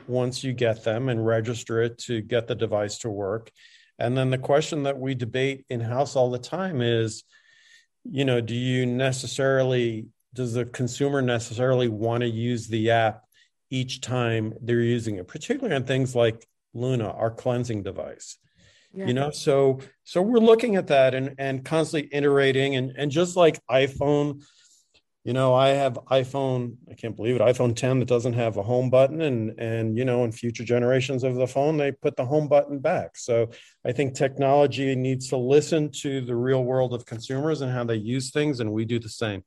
once 0.07 0.45
you 0.45 0.53
get 0.53 0.85
them 0.85 1.09
and 1.09 1.27
register 1.27 1.83
it 1.83 1.99
to 1.99 2.21
get 2.21 2.47
the 2.47 2.55
device 2.55 2.99
to 2.99 3.11
work. 3.11 3.51
And 3.99 4.17
then 4.17 4.31
the 4.31 4.39
question 4.39 4.85
that 4.85 4.99
we 4.99 5.15
debate 5.15 5.65
in 5.69 5.81
house 5.81 6.17
all 6.17 6.31
the 6.31 6.39
time 6.39 6.81
is, 6.83 7.25
you 8.05 8.25
know, 8.25 8.41
do 8.41 8.55
you 8.55 8.87
necessarily 8.87 10.07
does 10.35 10.53
the 10.53 10.67
consumer 10.67 11.23
necessarily 11.23 11.89
want 11.89 12.21
to 12.21 12.29
use 12.29 12.69
the 12.69 12.91
app 12.91 13.23
each 13.71 14.01
time 14.01 14.53
they're 14.61 14.81
using 14.81 15.17
it, 15.17 15.27
particularly 15.27 15.75
on 15.75 15.85
things 15.85 16.15
like 16.15 16.47
Luna, 16.75 17.11
our 17.11 17.31
cleansing 17.31 17.83
device? 17.83 18.37
Yeah. 18.97 19.07
you 19.07 19.15
know 19.15 19.31
so 19.31 19.81
so 20.05 20.23
we're 20.23 20.39
looking 20.39 20.77
at 20.77 20.87
that 20.87 21.15
and 21.15 21.35
and 21.39 21.65
constantly 21.65 22.09
iterating. 22.13 22.77
And 22.77 22.93
and 22.97 23.11
just 23.11 23.37
like 23.37 23.61
iphone 23.71 24.43
you 25.25 25.33
know 25.33 25.55
i 25.55 25.69
have 25.69 25.99
iphone 26.13 26.77
i 26.89 26.95
can't 26.95 27.17
believe 27.17 27.35
it 27.35 27.43
iphone 27.43 27.75
10 27.75 27.99
that 27.99 28.09
doesn't 28.09 28.35
have 28.35 28.57
a 28.57 28.63
home 28.63 28.89
button. 28.91 29.21
And 29.21 29.59
and 29.59 29.99
you 29.99 30.05
know 30.05 30.25
in 30.25 30.33
future 30.33 30.65
generations 30.65 31.25
of 31.25 31.35
the 31.35 31.47
phone 31.47 31.77
they 31.77 31.93
put 31.93 32.17
the 32.17 32.25
home 32.25 32.49
button 32.49 32.79
back. 32.79 33.17
So 33.17 33.51
i 33.85 33.93
think 33.93 34.15
technology 34.15 34.95
needs 34.95 35.29
to 35.29 35.37
listen 35.37 35.91
to 36.03 36.21
the 36.21 36.37
real 36.37 36.65
world 36.65 36.95
of 36.95 37.05
consumers 37.05 37.61
and 37.61 37.73
how 37.73 37.85
they 37.85 37.97
use 37.97 38.31
things 38.31 38.61
and 38.61 38.73
we 38.73 38.85
do 38.85 38.99
the 38.99 39.09
same. 39.09 39.45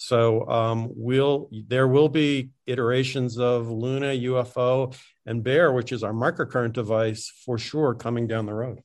So 0.00 0.48
um, 0.48 0.90
we'll 0.94 1.50
there 1.66 1.88
will 1.88 2.08
be 2.08 2.50
iterations 2.66 3.38
of 3.38 3.68
luna 3.68 4.14
ufo 4.30 4.96
and 5.26 5.42
bear 5.42 5.72
which 5.72 5.92
is 5.92 6.02
our 6.02 6.12
microcurrent 6.12 6.72
device 6.72 7.30
for 7.44 7.58
sure 7.58 7.94
coming 7.94 8.26
down 8.26 8.46
the 8.46 8.54
road 8.54 8.78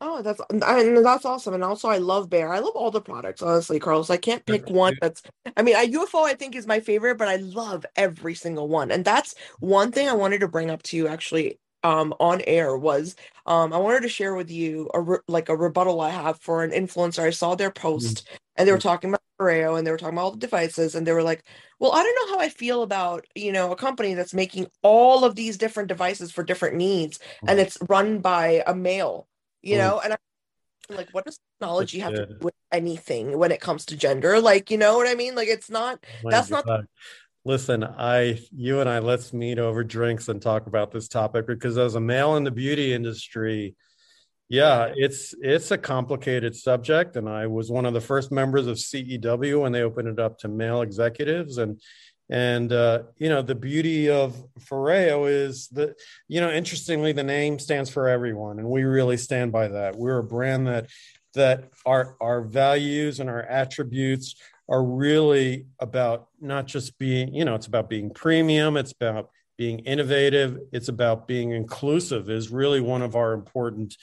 Oh, 0.00 0.22
that's 0.22 0.40
and 0.50 1.04
that's 1.04 1.24
awesome. 1.24 1.54
And 1.54 1.64
also, 1.64 1.88
I 1.88 1.98
love 1.98 2.30
Bear. 2.30 2.52
I 2.52 2.60
love 2.60 2.76
all 2.76 2.92
the 2.92 3.00
products, 3.00 3.42
honestly, 3.42 3.80
Carlos. 3.80 4.10
I 4.10 4.16
can't 4.16 4.46
pick 4.46 4.68
one 4.70 4.96
that's. 5.00 5.22
I 5.56 5.62
mean, 5.62 5.74
a 5.74 5.90
UFO 5.90 6.24
I 6.24 6.34
think 6.34 6.54
is 6.54 6.68
my 6.68 6.78
favorite, 6.78 7.18
but 7.18 7.26
I 7.26 7.36
love 7.36 7.84
every 7.96 8.34
single 8.34 8.68
one. 8.68 8.92
And 8.92 9.04
that's 9.04 9.34
one 9.58 9.90
thing 9.90 10.08
I 10.08 10.12
wanted 10.12 10.40
to 10.40 10.48
bring 10.48 10.70
up 10.70 10.82
to 10.84 10.96
you 10.96 11.08
actually 11.08 11.58
um 11.84 12.12
on 12.18 12.40
air 12.48 12.76
was 12.76 13.14
um 13.46 13.72
I 13.72 13.76
wanted 13.78 14.02
to 14.02 14.08
share 14.08 14.34
with 14.34 14.50
you 14.50 14.90
a 14.94 15.00
re- 15.00 15.18
like 15.28 15.48
a 15.48 15.56
rebuttal 15.56 16.00
I 16.00 16.10
have 16.10 16.40
for 16.40 16.62
an 16.62 16.70
influencer. 16.70 17.24
I 17.24 17.30
saw 17.30 17.54
their 17.54 17.70
mm-hmm. 17.70 17.82
post 17.82 18.24
mm-hmm. 18.24 18.36
and 18.56 18.68
they 18.68 18.72
were 18.72 18.78
talking 18.78 19.10
about 19.10 19.22
Foreo 19.40 19.78
and 19.78 19.86
they 19.86 19.90
were 19.90 19.96
talking 19.96 20.14
about 20.14 20.24
all 20.24 20.30
the 20.32 20.38
devices 20.38 20.94
and 20.94 21.06
they 21.06 21.12
were 21.12 21.22
like, 21.22 21.44
"Well, 21.80 21.92
I 21.92 22.02
don't 22.02 22.28
know 22.28 22.34
how 22.34 22.40
I 22.40 22.48
feel 22.48 22.82
about, 22.82 23.26
you 23.34 23.52
know, 23.52 23.72
a 23.72 23.76
company 23.76 24.14
that's 24.14 24.34
making 24.34 24.66
all 24.82 25.24
of 25.24 25.34
these 25.36 25.56
different 25.56 25.88
devices 25.88 26.30
for 26.32 26.42
different 26.44 26.76
needs 26.76 27.18
mm-hmm. 27.18 27.48
and 27.48 27.60
it's 27.60 27.78
run 27.88 28.20
by 28.20 28.62
a 28.66 28.74
male." 28.74 29.26
You 29.62 29.74
mm. 29.74 29.78
know 29.78 30.00
and 30.02 30.12
i'm 30.12 30.96
like 30.96 31.08
what 31.12 31.24
does 31.24 31.38
technology 31.58 31.98
have 31.98 32.14
to 32.14 32.26
do 32.26 32.36
with 32.40 32.54
anything 32.72 33.36
when 33.38 33.52
it 33.52 33.60
comes 33.60 33.86
to 33.86 33.96
gender? 33.96 34.40
Like 34.40 34.70
you 34.70 34.78
know 34.78 34.96
what 34.96 35.08
i 35.08 35.14
mean? 35.14 35.34
Like 35.34 35.48
it's 35.48 35.70
not 35.70 36.04
oh 36.24 36.30
that's 36.30 36.50
God. 36.50 36.64
not 36.66 36.84
listen 37.44 37.84
i 37.84 38.38
you 38.54 38.80
and 38.80 38.90
i 38.90 38.98
let's 38.98 39.32
meet 39.32 39.58
over 39.58 39.82
drinks 39.82 40.28
and 40.28 40.42
talk 40.42 40.66
about 40.66 40.90
this 40.90 41.08
topic 41.08 41.46
because 41.46 41.78
as 41.78 41.94
a 41.94 42.00
male 42.00 42.36
in 42.36 42.44
the 42.44 42.50
beauty 42.50 42.92
industry 42.92 43.74
yeah 44.48 44.92
it's 44.96 45.34
it's 45.40 45.70
a 45.70 45.78
complicated 45.78 46.56
subject. 46.56 47.16
And 47.16 47.28
i 47.28 47.46
was 47.46 47.70
one 47.70 47.86
of 47.86 47.94
the 47.94 48.00
first 48.00 48.32
members 48.32 48.66
of 48.66 48.76
CEW 48.76 49.60
when 49.60 49.72
they 49.72 49.82
opened 49.82 50.08
it 50.08 50.18
up 50.18 50.38
to 50.38 50.48
male 50.48 50.82
executives. 50.82 51.58
And 51.58 51.80
and 52.30 52.72
uh, 52.72 53.04
you 53.16 53.28
know, 53.28 53.42
the 53.42 53.54
beauty 53.54 54.10
of 54.10 54.36
Foreo 54.60 55.30
is 55.30 55.68
that 55.68 55.96
you 56.28 56.40
know, 56.40 56.50
interestingly, 56.50 57.12
the 57.12 57.24
name 57.24 57.58
stands 57.58 57.90
for 57.90 58.08
everyone, 58.08 58.58
and 58.58 58.68
we 58.68 58.84
really 58.84 59.16
stand 59.16 59.52
by 59.52 59.68
that. 59.68 59.96
We're 59.96 60.18
a 60.18 60.24
brand 60.24 60.66
that 60.66 60.88
that 61.34 61.70
our 61.86 62.16
our 62.20 62.42
values 62.42 63.20
and 63.20 63.30
our 63.30 63.42
attributes 63.42 64.36
are 64.68 64.84
really 64.84 65.66
about 65.78 66.28
not 66.40 66.66
just 66.66 66.98
being, 66.98 67.34
you 67.34 67.44
know, 67.44 67.54
it's 67.54 67.66
about 67.66 67.88
being 67.88 68.10
premium, 68.10 68.76
it's 68.76 68.92
about 68.92 69.30
being 69.56 69.78
innovative, 69.80 70.58
it's 70.72 70.88
about 70.88 71.26
being 71.26 71.52
inclusive 71.52 72.28
is 72.28 72.50
really 72.50 72.80
one 72.80 73.00
of 73.00 73.16
our 73.16 73.32
important 73.32 73.96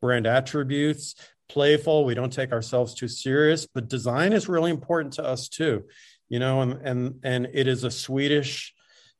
brand 0.00 0.26
attributes. 0.26 1.16
Playful, 1.48 2.04
we 2.04 2.14
don't 2.14 2.32
take 2.32 2.52
ourselves 2.52 2.94
too 2.94 3.08
serious, 3.08 3.66
but 3.66 3.88
design 3.88 4.32
is 4.32 4.48
really 4.48 4.70
important 4.70 5.14
to 5.14 5.24
us 5.24 5.48
too 5.48 5.84
you 6.32 6.38
know, 6.38 6.62
and 6.62 6.72
and 6.82 7.20
and 7.24 7.48
it 7.52 7.68
is 7.68 7.84
a 7.84 7.90
Swedish, 7.90 8.72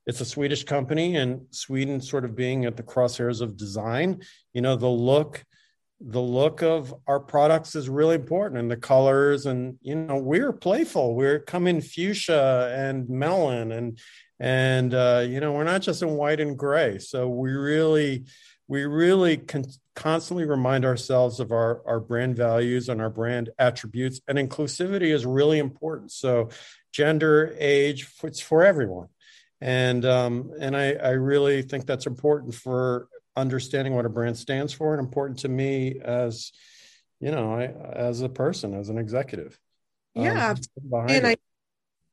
it's 0.07 0.23
a 0.23 0.25
Swedish 0.25 0.65
company, 0.65 1.17
and 1.17 1.43
Sweden 1.51 2.01
sort 2.01 2.25
of 2.25 2.35
being 2.35 2.65
at 2.65 2.79
the 2.79 2.83
crosshairs 2.83 3.43
of 3.43 3.55
design. 3.55 4.23
You 4.55 4.63
know, 4.63 4.77
the 4.77 4.89
look, 4.89 5.45
the 6.01 6.23
look 6.23 6.63
of 6.63 6.95
our 7.07 7.21
products 7.21 7.77
is 7.77 7.91
really 7.91 8.15
important, 8.15 8.61
and 8.61 8.71
the 8.71 8.79
colors, 8.79 9.45
and 9.45 9.77
you 9.83 9.95
know, 9.95 10.17
we're 10.17 10.55
playful. 10.55 11.15
We're 11.15 11.41
come 11.41 11.67
in 11.67 11.83
fuchsia 11.83 12.73
and 12.75 13.07
melon, 13.11 13.73
and 13.73 13.99
and 14.41 14.95
uh, 14.95 15.27
you 15.29 15.41
know, 15.41 15.53
we're 15.53 15.65
not 15.65 15.83
just 15.83 16.01
in 16.01 16.13
white 16.13 16.41
and 16.41 16.57
gray. 16.57 16.99
So 16.99 17.29
we 17.29 17.51
really 17.51 18.25
we 18.69 18.85
really 18.87 19.37
con- 19.37 19.67
constantly 19.95 20.47
remind 20.47 20.87
ourselves 20.87 21.41
of 21.41 21.53
our, 21.53 21.83
our 21.87 22.01
brand 22.01 22.35
values 22.37 22.89
and 22.89 23.03
our 23.03 23.11
brand 23.11 23.51
attributes 23.59 24.23
and 24.27 24.39
inclusivity 24.39 25.13
is 25.13 25.27
really 25.27 25.59
important 25.59 26.11
so 26.11 26.49
gender, 26.93 27.55
age, 27.59 28.07
it's 28.23 28.41
for 28.41 28.65
everyone. 28.65 29.09
And 29.61 30.05
um, 30.05 30.53
and 30.59 30.77
I, 30.77 30.93
I 30.95 31.11
really 31.11 31.63
think 31.63 31.87
that's 31.87 32.07
important 32.07 32.55
for 32.55 33.09
understanding 33.37 33.95
what 33.95 34.07
a 34.07 34.09
brand 34.09 34.37
stands 34.37 34.73
for 34.73 34.93
and 34.93 35.01
important 35.01 35.39
to 35.41 35.49
me 35.49 36.01
as 36.05 36.53
you 37.21 37.31
know 37.31 37.55
I, 37.55 37.65
as 37.97 38.21
a 38.21 38.29
person 38.29 38.75
as 38.75 38.89
an 38.89 38.99
executive 38.99 39.59
yeah. 40.15 40.51
um, 40.93 41.07
and 41.09 41.27
I, 41.27 41.37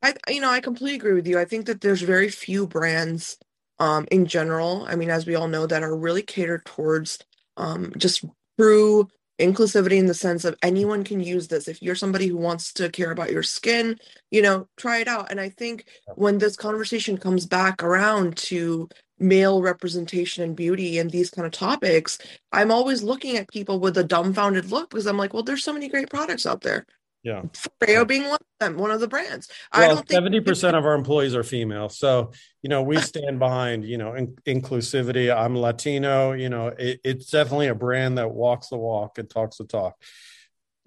I 0.01 0.13
you 0.29 0.39
know 0.39 0.49
i 0.49 0.61
completely 0.61 0.95
agree 0.95 1.13
with 1.13 1.27
you. 1.27 1.37
I 1.37 1.45
think 1.45 1.65
that 1.65 1.81
there's 1.81 2.01
very 2.01 2.29
few 2.29 2.67
brands 2.67 3.37
um 3.79 4.07
in 4.11 4.25
general 4.25 4.85
i 4.87 4.95
mean 4.95 5.09
as 5.09 5.25
we 5.25 5.35
all 5.35 5.49
know 5.49 5.65
that 5.65 5.83
are 5.83 5.95
really 5.95 6.21
catered 6.21 6.63
towards 6.65 7.19
um 7.57 7.91
just 7.97 8.23
true 8.57 9.09
inclusivity 9.39 9.97
in 9.97 10.08
the 10.08 10.13
sense 10.13 10.45
of 10.45 10.58
anyone 10.63 11.04
can 11.04 11.19
use 11.21 11.47
this. 11.47 11.67
If 11.67 11.82
you're 11.82 11.95
somebody 11.95 12.28
who 12.28 12.38
wants 12.38 12.73
to 12.73 12.89
care 12.89 13.12
about 13.12 13.32
your 13.32 13.43
skin 13.43 13.97
you 14.32 14.41
know 14.41 14.67
try 14.78 14.99
it 14.99 15.08
out. 15.08 15.32
And 15.32 15.39
i 15.39 15.49
think 15.49 15.86
when 16.15 16.38
this 16.38 16.56
conversation 16.56 17.17
comes 17.17 17.45
back 17.45 17.84
around 17.84 18.38
to 18.38 18.89
male 19.19 19.62
representation 19.62 20.43
and 20.43 20.56
beauty 20.56 20.97
and 20.97 21.12
these 21.12 21.30
kind 21.30 21.45
of 21.45 21.52
topics 21.52 22.17
i'm 22.54 22.71
always 22.71 23.04
looking 23.04 23.36
at 23.36 23.49
people 23.49 23.80
with 23.80 23.97
a 23.97 24.04
dumbfounded 24.04 24.71
look 24.71 24.89
because 24.89 25.08
i'm 25.08 25.17
like 25.17 25.34
well 25.34 25.43
there's 25.43 25.63
so 25.63 25.73
many 25.73 25.89
great 25.89 26.10
products 26.10 26.45
out 26.45 26.62
there 26.62 26.86
yeah. 27.23 27.41
Foreo 27.82 28.08
being 28.08 28.23
one 28.23 28.34
of 28.34 28.47
them, 28.60 28.77
one 28.77 28.91
of 28.91 28.99
the 28.99 29.08
brands. 29.08 29.49
Well, 29.73 29.84
I 29.84 29.93
don't 29.93 30.08
think 30.08 30.23
70% 30.23 30.77
of 30.77 30.86
our 30.86 30.93
employees 30.93 31.36
are 31.36 31.43
female. 31.43 31.89
So, 31.89 32.32
you 32.62 32.69
know, 32.69 32.82
we 32.82 32.97
stand 32.97 33.39
behind, 33.39 33.84
you 33.86 33.97
know, 33.97 34.13
in- 34.13 34.36
inclusivity. 34.47 35.36
I'm 35.36 35.58
Latino, 35.58 36.32
you 36.32 36.49
know, 36.49 36.67
it, 36.67 37.01
it's 37.03 37.29
definitely 37.29 37.67
a 37.67 37.75
brand 37.75 38.17
that 38.17 38.32
walks 38.32 38.69
the 38.69 38.77
walk 38.77 39.17
and 39.17 39.29
talks 39.29 39.58
the 39.58 39.65
talk, 39.65 39.95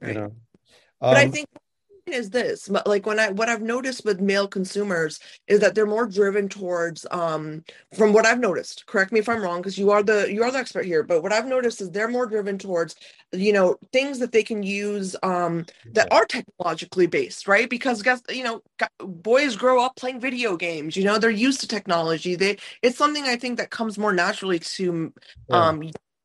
right. 0.00 0.08
you 0.08 0.20
know. 0.20 0.24
Um, 0.24 0.34
but 1.00 1.16
I 1.16 1.24
um, 1.24 1.32
think 1.32 1.48
is 2.12 2.30
this 2.30 2.68
but 2.68 2.86
like 2.86 3.06
when 3.06 3.18
i 3.18 3.30
what 3.30 3.48
i've 3.48 3.62
noticed 3.62 4.04
with 4.04 4.20
male 4.20 4.48
consumers 4.48 5.20
is 5.48 5.60
that 5.60 5.74
they're 5.74 5.86
more 5.86 6.06
driven 6.06 6.48
towards 6.48 7.06
um 7.10 7.64
from 7.96 8.12
what 8.12 8.26
i've 8.26 8.40
noticed 8.40 8.86
correct 8.86 9.12
me 9.12 9.20
if 9.20 9.28
i'm 9.28 9.42
wrong 9.42 9.60
because 9.60 9.78
you 9.78 9.90
are 9.90 10.02
the 10.02 10.32
you 10.32 10.42
are 10.42 10.50
the 10.50 10.58
expert 10.58 10.84
here 10.84 11.02
but 11.02 11.22
what 11.22 11.32
i've 11.32 11.46
noticed 11.46 11.80
is 11.80 11.90
they're 11.90 12.08
more 12.08 12.26
driven 12.26 12.58
towards 12.58 12.94
you 13.32 13.52
know 13.52 13.76
things 13.92 14.18
that 14.18 14.32
they 14.32 14.42
can 14.42 14.62
use 14.62 15.16
um 15.22 15.64
that 15.94 16.08
are 16.10 16.24
technologically 16.26 17.06
based 17.06 17.48
right? 17.48 17.68
Because 17.70 18.02
guess 18.02 18.22
you 18.30 18.44
know 18.44 18.62
boys 19.00 19.56
grow 19.56 19.84
up 19.84 19.96
playing 19.96 20.20
video 20.20 20.56
games 20.56 20.96
you 20.96 21.04
know 21.04 21.18
they're 21.18 21.30
used 21.30 21.60
to 21.60 21.68
technology 21.68 22.34
they 22.34 22.56
it's 22.82 22.98
something 22.98 23.24
i 23.24 23.36
think 23.36 23.58
that 23.58 23.70
comes 23.70 23.98
more 23.98 24.12
naturally 24.12 24.58
to 24.58 25.12
um 25.50 25.82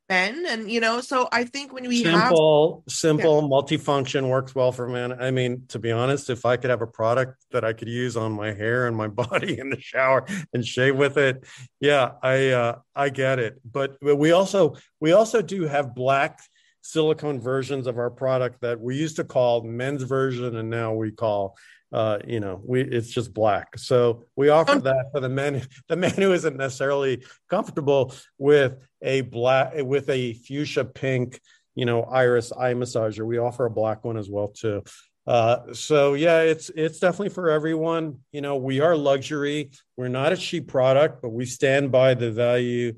men 0.09 0.45
and 0.47 0.71
you 0.71 0.79
know 0.79 1.01
so 1.01 1.27
i 1.31 1.43
think 1.43 1.73
when 1.73 1.87
we 1.87 2.03
simple 2.03 2.83
have, 2.85 2.93
simple 2.93 3.41
yeah. 3.41 3.47
multifunction 3.47 4.29
works 4.29 4.55
well 4.55 4.71
for 4.71 4.87
men 4.87 5.11
i 5.21 5.29
mean 5.31 5.63
to 5.67 5.79
be 5.79 5.91
honest 5.91 6.29
if 6.29 6.45
i 6.45 6.55
could 6.55 6.69
have 6.69 6.81
a 6.81 6.87
product 6.87 7.45
that 7.51 7.65
i 7.65 7.73
could 7.73 7.89
use 7.89 8.15
on 8.15 8.31
my 8.31 8.53
hair 8.53 8.87
and 8.87 8.95
my 8.95 9.07
body 9.27 9.59
in 9.59 9.69
the 9.69 9.79
shower 9.79 10.25
and 10.53 10.65
shave 10.65 10.95
with 10.95 11.17
it 11.17 11.43
yeah 11.79 12.11
i 12.23 12.49
uh 12.49 12.77
i 12.95 13.09
get 13.09 13.39
it 13.39 13.59
but, 13.69 13.97
but 14.01 14.15
we 14.15 14.31
also 14.31 14.75
we 14.99 15.11
also 15.11 15.41
do 15.41 15.63
have 15.63 15.93
black 15.93 16.39
silicone 16.81 17.39
versions 17.39 17.85
of 17.85 17.97
our 17.97 18.09
product 18.09 18.61
that 18.61 18.79
we 18.79 18.95
used 18.95 19.17
to 19.17 19.23
call 19.25 19.61
men's 19.61 20.03
version 20.03 20.55
and 20.55 20.69
now 20.69 20.93
we 20.93 21.11
call 21.11 21.57
uh, 21.91 22.19
you 22.27 22.39
know, 22.39 22.61
we 22.63 22.81
it's 22.81 23.09
just 23.09 23.33
black. 23.33 23.77
So 23.77 24.25
we 24.35 24.49
offer 24.49 24.79
that 24.79 25.05
for 25.11 25.19
the 25.19 25.29
men, 25.29 25.65
the 25.87 25.95
man 25.95 26.11
who 26.11 26.33
isn't 26.33 26.57
necessarily 26.57 27.23
comfortable 27.49 28.13
with 28.37 28.77
a 29.01 29.21
black 29.21 29.73
with 29.75 30.09
a 30.09 30.33
fuchsia 30.33 30.85
pink, 30.85 31.39
you 31.75 31.85
know, 31.85 32.03
iris 32.03 32.51
eye 32.51 32.73
massager. 32.73 33.25
We 33.25 33.37
offer 33.37 33.65
a 33.65 33.71
black 33.71 34.03
one 34.03 34.17
as 34.17 34.29
well 34.29 34.49
too. 34.49 34.83
Uh, 35.25 35.73
so 35.73 36.13
yeah, 36.13 36.41
it's 36.41 36.69
it's 36.69 36.99
definitely 36.99 37.29
for 37.29 37.49
everyone. 37.49 38.19
You 38.31 38.41
know, 38.41 38.57
we 38.57 38.79
are 38.79 38.95
luxury. 38.95 39.71
We're 39.95 40.07
not 40.07 40.31
a 40.31 40.37
cheap 40.37 40.67
product, 40.67 41.21
but 41.21 41.29
we 41.29 41.45
stand 41.45 41.91
by 41.91 42.13
the 42.13 42.31
value 42.31 42.93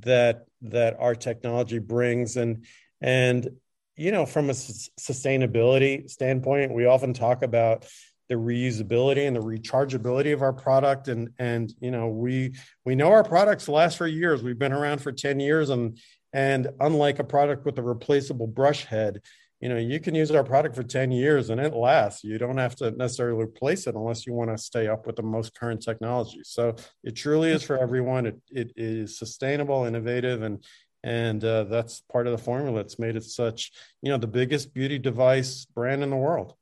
that 0.00 0.46
that 0.62 0.96
our 0.98 1.14
technology 1.14 1.78
brings 1.78 2.36
and 2.36 2.64
and 3.00 3.48
you 3.96 4.12
know 4.12 4.26
from 4.26 4.48
a 4.48 4.52
sustainability 4.52 6.08
standpoint 6.08 6.72
we 6.72 6.86
often 6.86 7.12
talk 7.12 7.42
about 7.42 7.84
the 8.32 8.38
reusability 8.38 9.26
and 9.26 9.36
the 9.36 9.40
rechargeability 9.40 10.32
of 10.32 10.40
our 10.40 10.54
product. 10.54 11.08
And 11.08 11.30
and 11.38 11.72
you 11.80 11.90
know 11.90 12.08
we 12.08 12.54
we 12.86 12.94
know 12.94 13.12
our 13.12 13.24
products 13.24 13.68
last 13.68 13.98
for 13.98 14.06
years. 14.06 14.42
We've 14.42 14.58
been 14.58 14.72
around 14.72 15.02
for 15.02 15.12
10 15.12 15.38
years. 15.38 15.68
And 15.68 15.98
and 16.32 16.68
unlike 16.80 17.18
a 17.18 17.24
product 17.24 17.66
with 17.66 17.78
a 17.78 17.82
replaceable 17.82 18.46
brush 18.46 18.86
head 18.86 19.20
you 19.60 19.68
know 19.68 19.76
you 19.76 20.00
can 20.00 20.14
use 20.14 20.30
our 20.32 20.42
product 20.42 20.74
for 20.74 20.82
10 20.82 21.12
years 21.12 21.50
and 21.50 21.60
it 21.60 21.72
lasts. 21.72 22.24
You 22.24 22.36
don't 22.36 22.58
have 22.58 22.74
to 22.76 22.90
necessarily 22.90 23.40
replace 23.40 23.86
it 23.86 23.94
unless 23.94 24.26
you 24.26 24.32
want 24.32 24.50
to 24.50 24.58
stay 24.58 24.88
up 24.88 25.06
with 25.06 25.14
the 25.14 25.22
most 25.22 25.54
current 25.54 25.80
technology. 25.80 26.40
So 26.42 26.74
it 27.04 27.12
truly 27.12 27.52
is 27.52 27.62
for 27.62 27.78
everyone. 27.78 28.26
It, 28.26 28.40
it 28.50 28.72
is 28.76 29.18
sustainable 29.18 29.84
innovative 29.84 30.42
and 30.42 30.64
and 31.04 31.44
uh, 31.44 31.64
that's 31.64 32.00
part 32.12 32.26
of 32.26 32.32
the 32.32 32.42
formula. 32.42 32.78
That's 32.78 32.98
made 32.98 33.14
it 33.14 33.22
such 33.22 33.70
you 34.02 34.10
know 34.10 34.18
the 34.18 34.26
biggest 34.26 34.74
beauty 34.74 34.98
device 34.98 35.64
brand 35.66 36.02
in 36.02 36.10
the 36.10 36.16
world. 36.16 36.54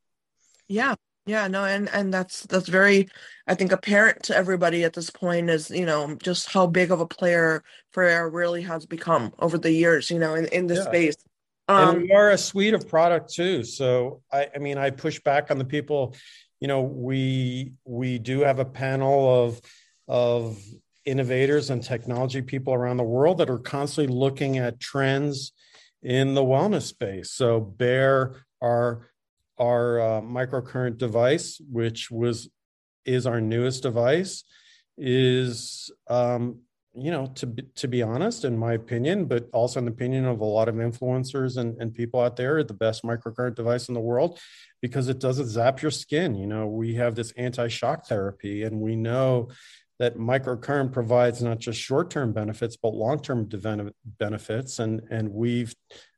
Yeah 0.69 0.95
yeah 1.31 1.47
no 1.47 1.65
and 1.65 1.89
and 1.91 2.13
that's 2.13 2.43
that's 2.43 2.69
very 2.69 3.09
i 3.47 3.55
think 3.55 3.71
apparent 3.71 4.21
to 4.23 4.37
everybody 4.37 4.83
at 4.83 4.93
this 4.93 5.11
point 5.11 5.49
is 5.49 5.71
you 5.71 5.87
know 5.87 6.17
just 6.23 6.51
how 6.51 6.67
big 6.67 6.91
of 6.91 7.01
a 7.01 7.07
player 7.07 7.63
Foreo 7.95 8.31
really 8.33 8.63
has 8.63 8.85
become 8.85 9.33
over 9.39 9.57
the 9.57 9.71
years 9.71 10.11
you 10.11 10.19
know 10.19 10.35
in, 10.35 10.47
in 10.47 10.67
this 10.67 10.79
yeah. 10.79 10.85
space 10.85 11.17
um, 11.69 11.91
and 11.91 12.03
we 12.03 12.13
are 12.13 12.31
a 12.31 12.39
suite 12.39 12.75
of 12.75 12.89
product 12.89 13.33
too 13.33 13.63
so 13.63 14.21
i 14.33 14.49
i 14.55 14.59
mean 14.59 14.77
i 14.77 14.91
push 14.91 15.21
back 15.21 15.51
on 15.51 15.59
the 15.59 15.65
people 15.65 16.17
you 16.59 16.67
know 16.67 16.83
we 16.83 17.73
we 17.85 18.19
do 18.19 18.41
have 18.41 18.59
a 18.59 18.65
panel 18.65 19.45
of 19.45 19.61
of 20.09 20.61
innovators 21.05 21.71
and 21.71 21.83
technology 21.83 22.43
people 22.43 22.75
around 22.75 22.97
the 22.97 23.05
world 23.05 23.39
that 23.39 23.49
are 23.49 23.59
constantly 23.59 24.13
looking 24.13 24.59
at 24.59 24.81
trends 24.81 25.53
in 26.03 26.35
the 26.35 26.43
wellness 26.43 26.83
space 26.83 27.31
so 27.31 27.61
bear 27.61 28.45
our 28.61 29.10
our 29.61 30.01
uh, 30.01 30.21
microcurrent 30.23 30.99
device 30.99 31.61
which 31.71 32.11
was 32.11 32.49
is 33.05 33.27
our 33.27 33.41
newest 33.41 33.83
device 33.83 34.45
is 34.97 35.91
um, 36.09 36.61
you 36.95 37.11
know 37.11 37.27
to 37.27 37.47
be, 37.47 37.63
to 37.77 37.87
be 37.87 38.03
honest 38.03 38.45
in 38.45 38.57
my 38.59 38.73
opinion 38.73 39.25
but 39.25 39.49
also 39.53 39.79
in 39.79 39.85
the 39.85 39.91
opinion 39.91 40.25
of 40.25 40.41
a 40.41 40.45
lot 40.45 40.69
of 40.69 40.75
influencers 40.75 41.57
and, 41.57 41.81
and 41.81 41.95
people 41.95 42.21
out 42.21 42.37
there 42.37 42.63
the 42.65 42.75
best 42.75 43.05
microcurrent 43.05 43.55
device 43.55 43.89
in 43.89 43.95
the 43.95 44.01
world 44.01 44.41
because 44.83 45.09
it 45.09 45.21
doesn't 45.21 45.47
zap 45.47 45.83
your 45.83 45.91
skin 45.91 46.35
you 46.35 46.47
know? 46.47 46.67
We 46.67 46.95
have 46.95 47.15
this 47.15 47.33
anti-shock 47.33 48.07
therapy 48.07 48.65
and 48.65 48.81
we 48.81 48.97
know 48.97 49.51
that 50.01 50.17
microcurrent 50.17 50.93
provides 50.93 51.43
not 51.43 51.59
just 51.59 51.79
short-term 51.79 52.33
benefits 52.33 52.77
but 52.77 52.95
long-term 52.95 53.49
benefits 54.19 54.79
and 54.81 55.03
and 55.11 55.31
we've 55.31 55.75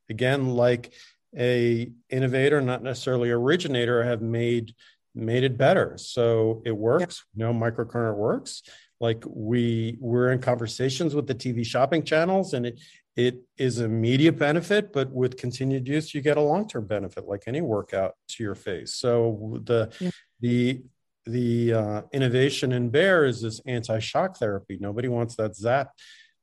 again 0.09 0.49
like 0.49 0.93
a 1.37 1.91
innovator 2.09 2.61
not 2.61 2.83
necessarily 2.83 3.31
originator 3.31 4.03
have 4.03 4.21
made 4.21 4.73
made 5.15 5.43
it 5.43 5.57
better. 5.57 5.97
So 5.97 6.61
it 6.65 6.75
works. 6.75 7.23
Yeah. 7.35 7.47
know 7.47 7.53
microcurrent 7.53 8.15
works. 8.15 8.63
Like 8.99 9.23
we 9.27 9.97
we're 9.99 10.31
in 10.31 10.39
conversations 10.39 11.13
with 11.13 11.27
the 11.27 11.35
tv 11.35 11.65
shopping 11.65 12.03
channels 12.03 12.53
and 12.53 12.65
it 12.65 12.79
it 13.15 13.41
is 13.57 13.79
a 13.79 13.85
immediate 13.85 14.39
benefit 14.39 14.91
but 14.91 15.11
with 15.11 15.37
continued 15.37 15.87
use 15.87 16.15
you 16.15 16.21
get 16.21 16.37
a 16.37 16.41
long-term 16.41 16.87
benefit 16.87 17.27
like 17.27 17.43
any 17.47 17.61
workout 17.61 18.15
to 18.29 18.43
your 18.43 18.55
face. 18.55 18.95
So 18.95 19.59
the 19.63 19.91
yeah. 19.99 20.09
the 20.39 20.81
the 21.25 21.73
uh, 21.73 22.01
innovation 22.11 22.73
in 22.73 22.89
bear 22.89 23.23
is 23.25 23.41
this 23.41 23.61
anti-shock 23.65 24.37
therapy. 24.37 24.77
Nobody 24.79 25.07
wants 25.07 25.35
that 25.35 25.55
zap 25.55 25.91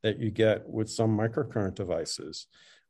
that 0.01 0.19
you 0.19 0.31
get 0.31 0.67
with 0.67 0.89
some 0.89 1.15
microcurrent 1.15 1.75
devices 1.75 2.47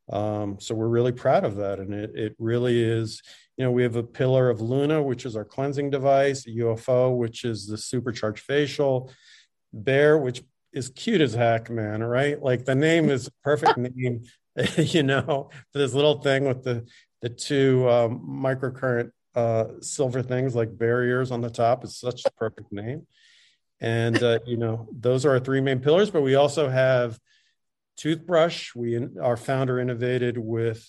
um, 0.10 0.58
so 0.60 0.76
we're 0.76 0.88
really 0.88 1.12
proud 1.12 1.44
of 1.44 1.56
that 1.58 1.80
and 1.80 1.94
it, 1.94 2.12
it 2.16 2.36
really 2.40 2.84
is 2.84 3.22
you 3.58 3.64
know 3.64 3.72
we 3.72 3.84
have 3.84 3.96
a 3.96 4.04
pillar 4.04 4.50
of 4.50 4.62
luna 4.62 5.02
which 5.02 5.26
is 5.26 5.36
our 5.36 5.46
cleansing 5.46 5.90
device 5.90 6.46
ufo 6.46 7.16
which 7.16 7.46
is 7.46 7.68
the 7.68 7.78
supercharged 7.78 8.44
facial 8.44 9.12
Bear, 9.74 10.18
which 10.18 10.44
is 10.74 10.90
cute 10.90 11.22
as 11.22 11.34
heck, 11.34 11.70
man. 11.70 12.04
Right? 12.04 12.42
Like 12.42 12.66
the 12.66 12.76
name 12.76 13.10
is 13.10 13.30
perfect 13.44 13.78
name, 13.78 14.24
you 14.78 15.04
know, 15.04 15.50
for 15.72 15.78
this 15.78 15.94
little 15.94 16.22
thing 16.22 16.46
with 16.46 16.64
the 16.64 16.86
the 17.22 17.30
two 17.30 17.88
um, 17.90 18.20
microcurrent 18.28 19.12
uh, 19.36 19.66
silver 19.82 20.22
things 20.22 20.56
like 20.56 20.78
barriers 20.78 21.32
on 21.32 21.42
the 21.42 21.50
top. 21.50 21.84
is 21.84 21.98
such 21.98 22.24
a 22.26 22.32
perfect 22.32 22.72
name. 22.72 23.06
And 23.80 24.22
uh, 24.22 24.40
you 24.46 24.58
know, 24.58 24.88
those 24.92 25.26
are 25.26 25.32
our 25.32 25.40
three 25.40 25.62
main 25.62 25.80
pillars. 25.80 26.10
But 26.10 26.22
we 26.22 26.36
also 26.36 26.70
have 26.70 27.18
toothbrush. 28.02 28.74
We 28.76 29.00
our 29.22 29.38
founder 29.38 29.80
innovated 29.80 30.38
with 30.38 30.84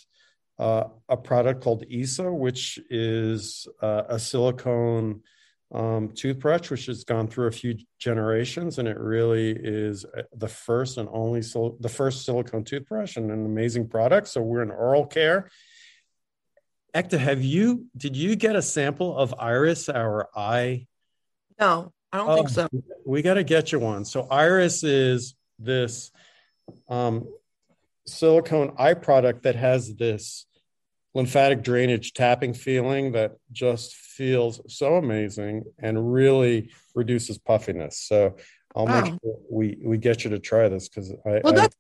uh, 0.58 0.84
a 1.08 1.16
product 1.16 1.62
called 1.62 1.84
ISSA, 1.90 2.32
which 2.32 2.78
is 2.88 3.66
uh, 3.82 4.04
a 4.08 4.18
silicone 4.18 5.20
um, 5.74 6.12
toothbrush, 6.14 6.70
which 6.70 6.86
has 6.86 7.04
gone 7.04 7.28
through 7.28 7.46
a 7.46 7.52
few 7.52 7.76
generations, 7.98 8.78
and 8.78 8.86
it 8.88 8.98
really 8.98 9.50
is 9.50 10.04
uh, 10.04 10.22
the 10.36 10.48
first 10.48 10.98
and 10.98 11.08
only 11.12 11.42
sil- 11.44 11.76
the 11.80 11.88
first 11.88 12.24
silicone 12.24 12.64
toothbrush 12.64 13.16
and 13.16 13.30
an 13.30 13.44
amazing 13.44 13.88
product. 13.88 14.28
So 14.28 14.40
we're 14.40 14.62
in 14.62 14.70
oral 14.70 15.06
care. 15.06 15.50
Ekta, 16.94 17.18
have 17.18 17.42
you 17.42 17.86
did 17.96 18.16
you 18.16 18.36
get 18.36 18.56
a 18.56 18.62
sample 18.62 19.16
of 19.16 19.34
Iris, 19.38 19.88
our 19.88 20.28
eye? 20.34 20.86
No, 21.58 21.92
I 22.12 22.18
don't 22.18 22.30
oh, 22.30 22.34
think 22.36 22.48
so. 22.50 22.68
We 23.06 23.22
got 23.22 23.34
to 23.34 23.44
get 23.44 23.72
you 23.72 23.78
one. 23.78 24.04
So 24.04 24.26
Iris 24.30 24.84
is 24.84 25.34
this 25.58 26.10
um, 26.88 27.26
silicone 28.06 28.74
eye 28.78 28.94
product 28.94 29.42
that 29.42 29.56
has 29.56 29.94
this 29.94 30.46
lymphatic 31.14 31.62
drainage 31.62 32.14
tapping 32.14 32.54
feeling 32.54 33.12
that 33.12 33.36
just 33.50 33.94
feels 33.94 34.60
so 34.66 34.96
amazing 34.96 35.62
and 35.78 36.12
really 36.12 36.70
reduces 36.94 37.38
puffiness. 37.38 37.98
So 37.98 38.36
I'll 38.74 38.86
wow. 38.86 39.02
make 39.02 39.12
sure 39.22 39.36
we 39.50 39.78
we 39.84 39.98
get 39.98 40.24
you 40.24 40.30
to 40.30 40.38
try 40.38 40.68
this 40.68 40.88
because 40.88 41.12
I. 41.26 41.40
Well, 41.44 41.52
that's 41.52 41.74
I, 41.74 41.78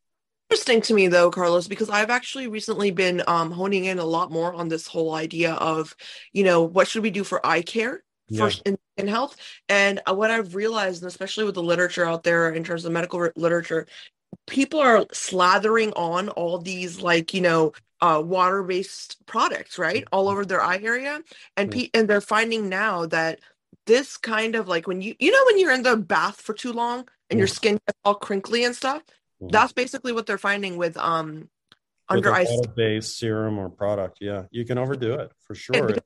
interesting 0.50 0.82
to 0.82 0.94
me 0.94 1.08
though, 1.08 1.30
Carlos, 1.30 1.66
because 1.66 1.88
I've 1.88 2.10
actually 2.10 2.46
recently 2.46 2.90
been 2.90 3.22
um, 3.26 3.50
honing 3.50 3.86
in 3.86 3.98
a 3.98 4.04
lot 4.04 4.30
more 4.30 4.52
on 4.52 4.68
this 4.68 4.86
whole 4.86 5.14
idea 5.14 5.54
of, 5.54 5.96
you 6.32 6.44
know, 6.44 6.62
what 6.62 6.88
should 6.88 7.02
we 7.02 7.10
do 7.10 7.24
for 7.24 7.44
eye 7.46 7.62
care 7.62 8.04
first 8.36 8.62
yeah. 8.64 8.72
in, 8.72 8.78
in 8.98 9.08
health, 9.08 9.36
and 9.68 10.00
uh, 10.06 10.14
what 10.14 10.30
I've 10.30 10.54
realized, 10.54 11.02
and 11.02 11.08
especially 11.08 11.44
with 11.44 11.54
the 11.54 11.62
literature 11.62 12.04
out 12.04 12.22
there 12.22 12.50
in 12.50 12.64
terms 12.64 12.84
of 12.84 12.92
medical 12.92 13.30
literature, 13.36 13.86
people 14.46 14.80
are 14.80 15.04
slathering 15.06 15.92
on 15.96 16.28
all 16.30 16.58
these 16.58 17.00
like 17.00 17.34
you 17.34 17.40
know 17.40 17.72
uh, 18.00 18.20
water-based 18.24 19.24
products, 19.26 19.78
right, 19.78 20.04
all 20.10 20.28
over 20.28 20.44
their 20.44 20.60
eye 20.60 20.80
area, 20.82 21.20
and 21.56 21.70
pe- 21.70 21.90
and 21.94 22.08
they're 22.08 22.20
finding 22.20 22.68
now 22.68 23.06
that 23.06 23.40
this 23.86 24.16
kind 24.16 24.54
of 24.54 24.68
like 24.68 24.86
when 24.86 25.00
you 25.00 25.14
you 25.18 25.30
know 25.30 25.42
when 25.46 25.58
you're 25.58 25.72
in 25.72 25.82
the 25.82 25.96
bath 25.96 26.40
for 26.40 26.52
too 26.52 26.72
long 26.72 27.08
and 27.30 27.38
your 27.38 27.48
skin 27.48 27.78
gets 27.86 27.98
all 28.04 28.14
crinkly 28.14 28.64
and 28.64 28.74
stuff, 28.74 29.02
mm-hmm. 29.02 29.48
that's 29.48 29.72
basically 29.72 30.12
what 30.12 30.26
they're 30.26 30.38
finding 30.38 30.76
with 30.76 30.96
um 30.96 31.48
under 32.08 32.32
eye 32.32 32.46
based 32.74 33.18
serum 33.18 33.58
or 33.58 33.68
product. 33.68 34.18
Yeah, 34.20 34.44
you 34.50 34.64
can 34.64 34.78
overdo 34.78 35.14
it 35.14 35.32
for 35.46 35.54
sure 35.54 35.96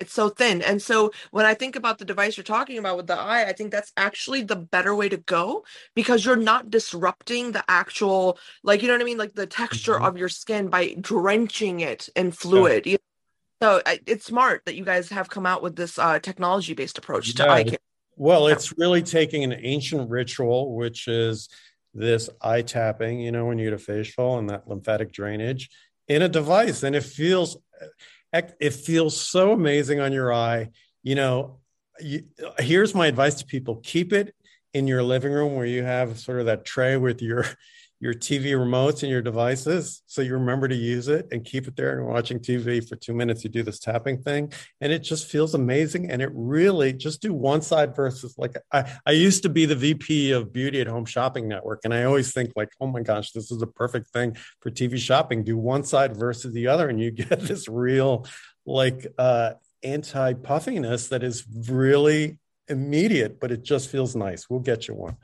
it's 0.00 0.12
so 0.12 0.28
thin 0.28 0.60
and 0.62 0.80
so 0.80 1.10
when 1.30 1.46
i 1.46 1.54
think 1.54 1.76
about 1.76 1.98
the 1.98 2.04
device 2.04 2.36
you're 2.36 2.44
talking 2.44 2.78
about 2.78 2.96
with 2.96 3.06
the 3.06 3.18
eye 3.18 3.44
i 3.46 3.52
think 3.52 3.70
that's 3.70 3.92
actually 3.96 4.42
the 4.42 4.56
better 4.56 4.94
way 4.94 5.08
to 5.08 5.16
go 5.16 5.64
because 5.94 6.24
you're 6.24 6.36
not 6.36 6.70
disrupting 6.70 7.52
the 7.52 7.64
actual 7.68 8.38
like 8.62 8.82
you 8.82 8.88
know 8.88 8.94
what 8.94 9.00
i 9.00 9.04
mean 9.04 9.18
like 9.18 9.34
the 9.34 9.46
texture 9.46 9.94
mm-hmm. 9.94 10.04
of 10.04 10.18
your 10.18 10.28
skin 10.28 10.68
by 10.68 10.94
drenching 11.00 11.80
it 11.80 12.08
in 12.16 12.32
fluid 12.32 12.86
yeah. 12.86 12.96
so 13.62 13.80
it's 14.06 14.24
smart 14.24 14.62
that 14.66 14.74
you 14.74 14.84
guys 14.84 15.08
have 15.08 15.28
come 15.30 15.46
out 15.46 15.62
with 15.62 15.76
this 15.76 15.98
uh, 15.98 16.18
technology 16.18 16.74
based 16.74 16.98
approach 16.98 17.34
to 17.34 17.44
yeah. 17.44 17.52
eye 17.52 17.64
care 17.64 17.78
well 18.16 18.48
it's 18.48 18.76
really 18.78 19.02
taking 19.02 19.44
an 19.44 19.52
ancient 19.62 20.10
ritual 20.10 20.74
which 20.74 21.08
is 21.08 21.48
this 21.94 22.28
eye 22.42 22.62
tapping 22.62 23.20
you 23.20 23.30
know 23.30 23.44
when 23.46 23.58
you 23.58 23.66
get 23.66 23.74
a 23.74 23.78
facial 23.78 24.38
and 24.38 24.50
that 24.50 24.66
lymphatic 24.66 25.12
drainage 25.12 25.70
in 26.08 26.22
a 26.22 26.28
device 26.28 26.82
and 26.82 26.96
it 26.96 27.02
feels 27.02 27.56
it 28.60 28.74
feels 28.74 29.18
so 29.18 29.52
amazing 29.52 30.00
on 30.00 30.12
your 30.12 30.32
eye. 30.32 30.70
You 31.02 31.14
know, 31.14 31.60
you, 32.00 32.24
here's 32.58 32.94
my 32.94 33.06
advice 33.06 33.36
to 33.36 33.46
people: 33.46 33.76
keep 33.76 34.12
it 34.12 34.34
in 34.72 34.86
your 34.86 35.02
living 35.02 35.32
room 35.32 35.54
where 35.54 35.66
you 35.66 35.82
have 35.84 36.18
sort 36.18 36.40
of 36.40 36.46
that 36.46 36.64
tray 36.64 36.96
with 36.96 37.22
your 37.22 37.46
your 38.04 38.12
TV 38.12 38.50
remotes 38.50 39.02
and 39.02 39.10
your 39.10 39.22
devices, 39.22 40.02
so 40.06 40.20
you 40.20 40.34
remember 40.34 40.68
to 40.68 40.74
use 40.74 41.08
it 41.08 41.26
and 41.32 41.42
keep 41.42 41.66
it 41.66 41.74
there. 41.74 41.98
And 41.98 42.06
watching 42.06 42.38
TV 42.38 42.86
for 42.86 42.96
two 42.96 43.14
minutes, 43.14 43.44
you 43.44 43.48
do 43.48 43.62
this 43.62 43.78
tapping 43.78 44.20
thing, 44.20 44.52
and 44.82 44.92
it 44.92 44.98
just 44.98 45.26
feels 45.26 45.54
amazing. 45.54 46.10
And 46.10 46.20
it 46.20 46.28
really 46.34 46.92
just 46.92 47.22
do 47.22 47.32
one 47.32 47.62
side 47.62 47.96
versus 47.96 48.34
like 48.36 48.56
I 48.70 48.92
I 49.06 49.12
used 49.12 49.42
to 49.44 49.48
be 49.48 49.64
the 49.64 49.74
VP 49.74 50.32
of 50.32 50.52
Beauty 50.52 50.82
at 50.82 50.86
Home 50.86 51.06
Shopping 51.06 51.48
Network, 51.48 51.80
and 51.84 51.94
I 51.94 52.04
always 52.04 52.30
think 52.34 52.52
like, 52.54 52.68
oh 52.78 52.88
my 52.88 53.00
gosh, 53.00 53.30
this 53.30 53.50
is 53.50 53.62
a 53.62 53.66
perfect 53.66 54.08
thing 54.08 54.36
for 54.60 54.70
TV 54.70 54.98
shopping. 54.98 55.42
Do 55.42 55.56
one 55.56 55.82
side 55.82 56.14
versus 56.14 56.52
the 56.52 56.66
other, 56.66 56.90
and 56.90 57.00
you 57.00 57.10
get 57.22 57.40
this 57.40 57.68
real 57.68 58.26
like 58.66 59.06
uh 59.16 59.54
anti 59.82 60.34
puffiness 60.34 61.08
that 61.08 61.22
is 61.22 61.46
really 61.70 62.36
immediate, 62.68 63.40
but 63.40 63.50
it 63.50 63.62
just 63.62 63.88
feels 63.88 64.14
nice. 64.14 64.50
We'll 64.50 64.60
get 64.60 64.88
you 64.88 64.94
one. 64.94 65.16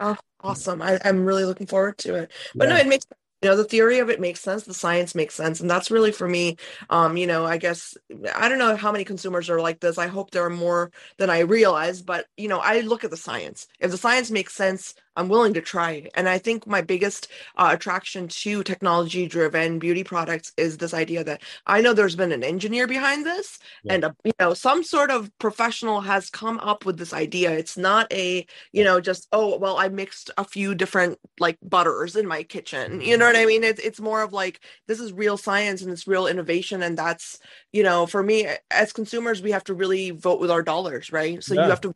Oh, 0.00 0.16
awesome. 0.42 0.82
I, 0.82 0.98
am 1.04 1.24
really 1.24 1.44
looking 1.44 1.66
forward 1.66 1.98
to 1.98 2.14
it. 2.14 2.32
But 2.54 2.68
yeah. 2.68 2.74
no, 2.74 2.80
it 2.80 2.88
makes 2.88 3.04
you 3.42 3.48
know 3.48 3.56
the 3.56 3.64
theory 3.64 3.98
of 3.98 4.10
it 4.10 4.20
makes 4.20 4.40
sense 4.40 4.64
the 4.64 4.74
science 4.74 5.14
makes 5.14 5.34
sense 5.34 5.60
and 5.60 5.70
that's 5.70 5.90
really 5.90 6.12
for 6.12 6.28
me 6.28 6.56
um 6.90 7.16
you 7.16 7.26
know 7.26 7.46
i 7.46 7.56
guess 7.56 7.96
i 8.34 8.48
don't 8.48 8.58
know 8.58 8.76
how 8.76 8.92
many 8.92 9.04
consumers 9.04 9.48
are 9.48 9.60
like 9.60 9.80
this 9.80 9.98
i 9.98 10.06
hope 10.06 10.30
there 10.30 10.44
are 10.44 10.50
more 10.50 10.92
than 11.16 11.30
i 11.30 11.38
realize 11.38 12.02
but 12.02 12.26
you 12.36 12.48
know 12.48 12.58
i 12.58 12.80
look 12.80 13.02
at 13.02 13.10
the 13.10 13.16
science 13.16 13.66
if 13.78 13.90
the 13.90 13.96
science 13.96 14.30
makes 14.30 14.54
sense 14.54 14.94
I'm 15.16 15.28
willing 15.28 15.54
to 15.54 15.60
try. 15.60 16.08
And 16.14 16.28
I 16.28 16.38
think 16.38 16.66
my 16.66 16.80
biggest 16.80 17.28
uh, 17.56 17.70
attraction 17.72 18.28
to 18.28 18.62
technology 18.62 19.26
driven 19.26 19.78
beauty 19.78 20.04
products 20.04 20.52
is 20.56 20.78
this 20.78 20.94
idea 20.94 21.24
that 21.24 21.42
I 21.66 21.80
know 21.80 21.92
there's 21.92 22.16
been 22.16 22.32
an 22.32 22.44
engineer 22.44 22.86
behind 22.86 23.26
this 23.26 23.58
yeah. 23.82 23.94
and, 23.94 24.04
a, 24.04 24.16
you 24.24 24.32
know, 24.38 24.54
some 24.54 24.82
sort 24.82 25.10
of 25.10 25.30
professional 25.38 26.00
has 26.00 26.30
come 26.30 26.58
up 26.60 26.86
with 26.86 26.98
this 26.98 27.12
idea. 27.12 27.50
It's 27.50 27.76
not 27.76 28.12
a, 28.12 28.46
you 28.72 28.84
know, 28.84 29.00
just, 29.00 29.26
oh, 29.32 29.58
well, 29.58 29.76
I 29.76 29.88
mixed 29.88 30.30
a 30.38 30.44
few 30.44 30.74
different 30.74 31.18
like 31.38 31.58
butters 31.62 32.16
in 32.16 32.26
my 32.26 32.42
kitchen. 32.42 33.00
You 33.00 33.16
know 33.16 33.26
what 33.26 33.36
I 33.36 33.46
mean? 33.46 33.64
It's, 33.64 33.80
it's 33.80 34.00
more 34.00 34.22
of 34.22 34.32
like, 34.32 34.60
this 34.86 35.00
is 35.00 35.12
real 35.12 35.36
science 35.36 35.82
and 35.82 35.90
it's 35.90 36.06
real 36.06 36.26
innovation. 36.26 36.82
And 36.82 36.96
that's, 36.96 37.38
you 37.72 37.82
know, 37.82 38.06
for 38.06 38.22
me 38.22 38.46
as 38.70 38.92
consumers, 38.92 39.42
we 39.42 39.50
have 39.50 39.64
to 39.64 39.74
really 39.74 40.10
vote 40.10 40.40
with 40.40 40.50
our 40.50 40.62
dollars, 40.62 41.12
right? 41.12 41.42
So 41.42 41.54
yeah. 41.54 41.64
you 41.64 41.70
have 41.70 41.80
to 41.82 41.94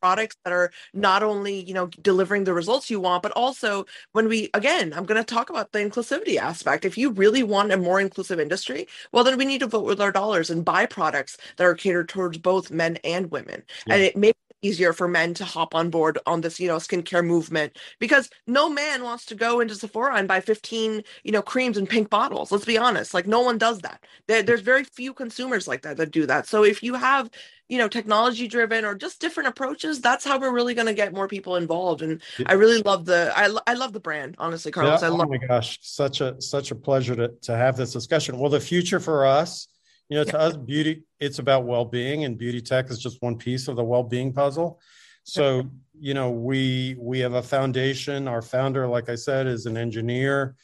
products 0.00 0.36
that 0.44 0.52
are 0.52 0.70
not 0.94 1.22
only 1.22 1.62
you 1.64 1.74
know 1.74 1.86
delivering 2.02 2.44
the 2.44 2.52
results 2.52 2.90
you 2.90 3.00
want 3.00 3.22
but 3.22 3.32
also 3.32 3.86
when 4.12 4.28
we 4.28 4.50
again 4.54 4.92
i'm 4.94 5.04
going 5.04 5.22
to 5.22 5.34
talk 5.34 5.50
about 5.50 5.72
the 5.72 5.78
inclusivity 5.78 6.36
aspect 6.36 6.84
if 6.84 6.98
you 6.98 7.10
really 7.10 7.42
want 7.42 7.72
a 7.72 7.76
more 7.76 8.00
inclusive 8.00 8.40
industry 8.40 8.86
well 9.12 9.24
then 9.24 9.36
we 9.36 9.44
need 9.44 9.60
to 9.60 9.66
vote 9.66 9.84
with 9.84 10.00
our 10.00 10.12
dollars 10.12 10.50
and 10.50 10.64
buy 10.64 10.86
products 10.86 11.36
that 11.56 11.64
are 11.64 11.74
catered 11.74 12.08
towards 12.08 12.38
both 12.38 12.70
men 12.70 12.96
and 13.04 13.30
women 13.30 13.62
yeah. 13.86 13.94
and 13.94 14.02
it 14.02 14.16
makes 14.16 14.38
easier 14.62 14.92
for 14.92 15.08
men 15.08 15.34
to 15.34 15.44
hop 15.44 15.74
on 15.74 15.90
board 15.90 16.18
on 16.26 16.40
this 16.40 16.58
you 16.58 16.68
know 16.68 16.76
skincare 16.76 17.24
movement 17.24 17.76
because 17.98 18.30
no 18.46 18.68
man 18.68 19.02
wants 19.02 19.26
to 19.26 19.34
go 19.34 19.60
into 19.60 19.74
sephora 19.74 20.16
and 20.16 20.28
buy 20.28 20.40
15 20.40 21.02
you 21.24 21.32
know 21.32 21.42
creams 21.42 21.76
in 21.76 21.86
pink 21.86 22.10
bottles. 22.10 22.50
Let's 22.50 22.64
be 22.64 22.78
honest 22.78 23.14
like 23.14 23.26
no 23.26 23.40
one 23.40 23.58
does 23.58 23.80
that. 23.80 24.04
There, 24.26 24.42
there's 24.42 24.60
very 24.60 24.84
few 24.84 25.12
consumers 25.12 25.68
like 25.68 25.82
that 25.82 25.96
that 25.98 26.10
do 26.10 26.26
that. 26.26 26.46
So 26.46 26.64
if 26.64 26.82
you 26.82 26.94
have 26.94 27.30
you 27.68 27.78
know 27.78 27.88
technology 27.88 28.46
driven 28.46 28.84
or 28.84 28.94
just 28.94 29.20
different 29.20 29.48
approaches 29.48 30.00
that's 30.00 30.24
how 30.24 30.38
we're 30.38 30.52
really 30.52 30.74
going 30.74 30.86
to 30.86 30.94
get 30.94 31.12
more 31.12 31.28
people 31.28 31.56
involved. 31.56 32.02
And 32.02 32.22
i 32.46 32.52
really 32.54 32.82
love 32.82 33.04
the 33.04 33.32
i, 33.36 33.54
I 33.66 33.74
love 33.74 33.92
the 33.92 34.00
brand 34.00 34.36
honestly 34.38 34.72
carlos. 34.72 35.02
Yeah, 35.02 35.08
i 35.08 35.10
oh 35.10 35.16
love 35.16 35.28
oh 35.28 35.30
my 35.30 35.46
gosh. 35.46 35.78
Such 35.82 36.20
a 36.20 36.40
such 36.40 36.70
a 36.70 36.74
pleasure 36.74 37.16
to, 37.16 37.28
to 37.42 37.56
have 37.56 37.76
this 37.76 37.92
discussion. 37.92 38.38
Well 38.38 38.50
the 38.50 38.60
future 38.60 39.00
for 39.00 39.26
us 39.26 39.68
you 40.08 40.16
know 40.16 40.24
to 40.24 40.38
us 40.38 40.56
beauty 40.56 41.02
it's 41.20 41.38
about 41.38 41.64
well-being 41.64 42.24
and 42.24 42.38
beauty 42.38 42.60
tech 42.60 42.90
is 42.90 42.98
just 42.98 43.22
one 43.22 43.36
piece 43.36 43.68
of 43.68 43.76
the 43.76 43.84
well-being 43.84 44.32
puzzle. 44.32 44.80
So 45.24 45.68
you 45.98 46.14
know 46.14 46.30
we 46.30 46.96
we 46.98 47.20
have 47.20 47.34
a 47.34 47.42
foundation. 47.42 48.28
Our 48.28 48.42
founder 48.42 48.86
like 48.86 49.08
i 49.08 49.14
said 49.14 49.46
is 49.46 49.66
an 49.66 49.76
engineer. 49.76 50.54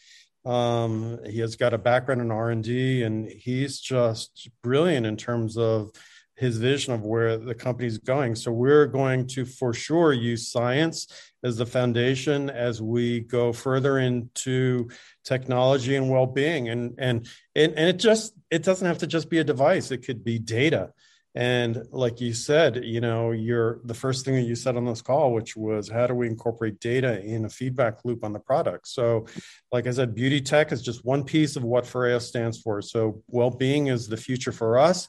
Um, 0.45 1.21
he 1.25 1.39
has 1.39 1.55
got 1.55 1.73
a 1.73 1.79
background 1.79 2.21
in 2.21 2.33
r&d 2.33 3.03
and 3.05 3.29
he's 3.29 3.79
just 3.79 4.51
brilliant 4.63 5.07
in 5.07 5.17
terms 5.17 5.57
of 5.57 5.93
his 6.37 6.57
vision 6.57 6.93
of 6.93 7.05
where 7.05 7.37
the 7.37 7.55
company's 7.55 7.99
going. 7.99 8.35
So 8.35 8.51
we're 8.51 8.87
going 8.87 9.29
to 9.29 9.45
for 9.45 9.73
sure 9.73 10.13
use 10.13 10.51
science 10.51 11.07
as 11.45 11.57
the 11.57 11.67
foundation 11.67 12.51
as 12.51 12.83
we 12.83 13.21
go 13.21 13.53
further 13.53 13.99
into 13.99 14.89
technology 15.25 15.97
and 15.97 16.11
well-being. 16.11 16.69
And 16.69 16.95
and 16.99 17.27
and, 17.55 17.73
and 17.75 17.89
it 17.89 17.99
just 17.99 18.35
it 18.51 18.63
doesn't 18.63 18.87
have 18.87 18.99
to 18.99 19.07
just 19.07 19.31
be 19.31 19.39
a 19.39 19.45
device. 19.45 19.91
It 19.91 20.05
could 20.05 20.25
be 20.25 20.39
data. 20.39 20.93
And 21.35 21.87
like 21.91 22.21
you 22.21 22.35
said, 22.35 22.85
you 22.85 23.01
know, 23.01 23.31
you're 23.31 23.81
the 23.85 23.95
first 23.95 24.27
thing 24.27 24.35
that 24.35 24.43
you 24.43 24.55
said 24.55 24.77
on 24.77 24.85
this 24.85 25.01
call, 25.01 25.33
which 25.33 25.57
was 25.57 25.89
how 25.89 26.07
do 26.07 26.13
we 26.13 26.27
incorporate 26.27 26.79
data 26.79 27.23
in 27.25 27.47
a 27.47 27.49
feedback 27.49 28.05
loop 28.05 28.23
on 28.23 28.35
the 28.35 28.39
product? 28.39 28.87
So, 28.87 29.25
like 29.73 29.87
I 29.87 29.93
said, 29.93 30.15
beauty 30.15 30.43
tech 30.43 30.73
is 30.73 30.83
just 30.83 31.07
one 31.07 31.25
piece 31.25 31.57
of 31.57 31.65
what 31.65 31.85
Foreo 31.85 32.21
stands 32.21 32.61
for. 32.61 32.83
So, 32.83 33.23
well 33.29 33.51
being 33.51 33.87
is 33.87 34.09
the 34.09 34.17
future 34.19 34.53
for 34.53 34.79
us 34.79 35.09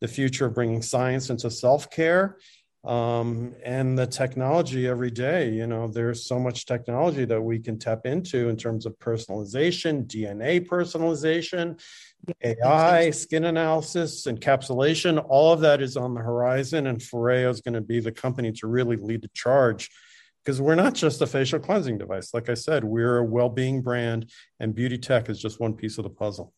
the 0.00 0.08
future 0.08 0.46
of 0.46 0.54
bringing 0.54 0.82
science 0.82 1.30
into 1.30 1.50
self 1.50 1.90
care 1.90 2.36
um, 2.84 3.54
and 3.64 3.98
the 3.98 4.06
technology 4.06 4.86
every 4.86 5.10
day. 5.10 5.50
You 5.50 5.66
know, 5.66 5.88
there's 5.88 6.26
so 6.26 6.38
much 6.38 6.66
technology 6.66 7.24
that 7.24 7.40
we 7.40 7.58
can 7.58 7.78
tap 7.78 8.04
into 8.04 8.48
in 8.48 8.56
terms 8.56 8.84
of 8.84 8.98
personalization, 8.98 10.06
DNA 10.06 10.66
personalization, 10.66 11.80
AI, 12.42 13.10
skin 13.10 13.44
analysis, 13.44 14.26
encapsulation. 14.26 15.24
All 15.28 15.52
of 15.52 15.60
that 15.60 15.80
is 15.80 15.96
on 15.96 16.14
the 16.14 16.20
horizon, 16.20 16.86
and 16.86 16.98
Foreo 16.98 17.50
is 17.50 17.60
going 17.60 17.74
to 17.74 17.80
be 17.80 18.00
the 18.00 18.12
company 18.12 18.52
to 18.52 18.66
really 18.66 18.96
lead 18.96 19.22
the 19.22 19.30
charge. 19.34 19.90
Because 20.44 20.60
we're 20.60 20.74
not 20.74 20.92
just 20.92 21.22
a 21.22 21.26
facial 21.26 21.58
cleansing 21.58 21.96
device. 21.96 22.34
Like 22.34 22.50
I 22.50 22.54
said, 22.54 22.84
we're 22.84 23.16
a 23.16 23.24
well 23.24 23.48
being 23.48 23.80
brand, 23.80 24.30
and 24.60 24.74
beauty 24.74 24.98
tech 24.98 25.30
is 25.30 25.40
just 25.40 25.58
one 25.58 25.72
piece 25.72 25.96
of 25.96 26.04
the 26.04 26.10
puzzle. 26.10 26.52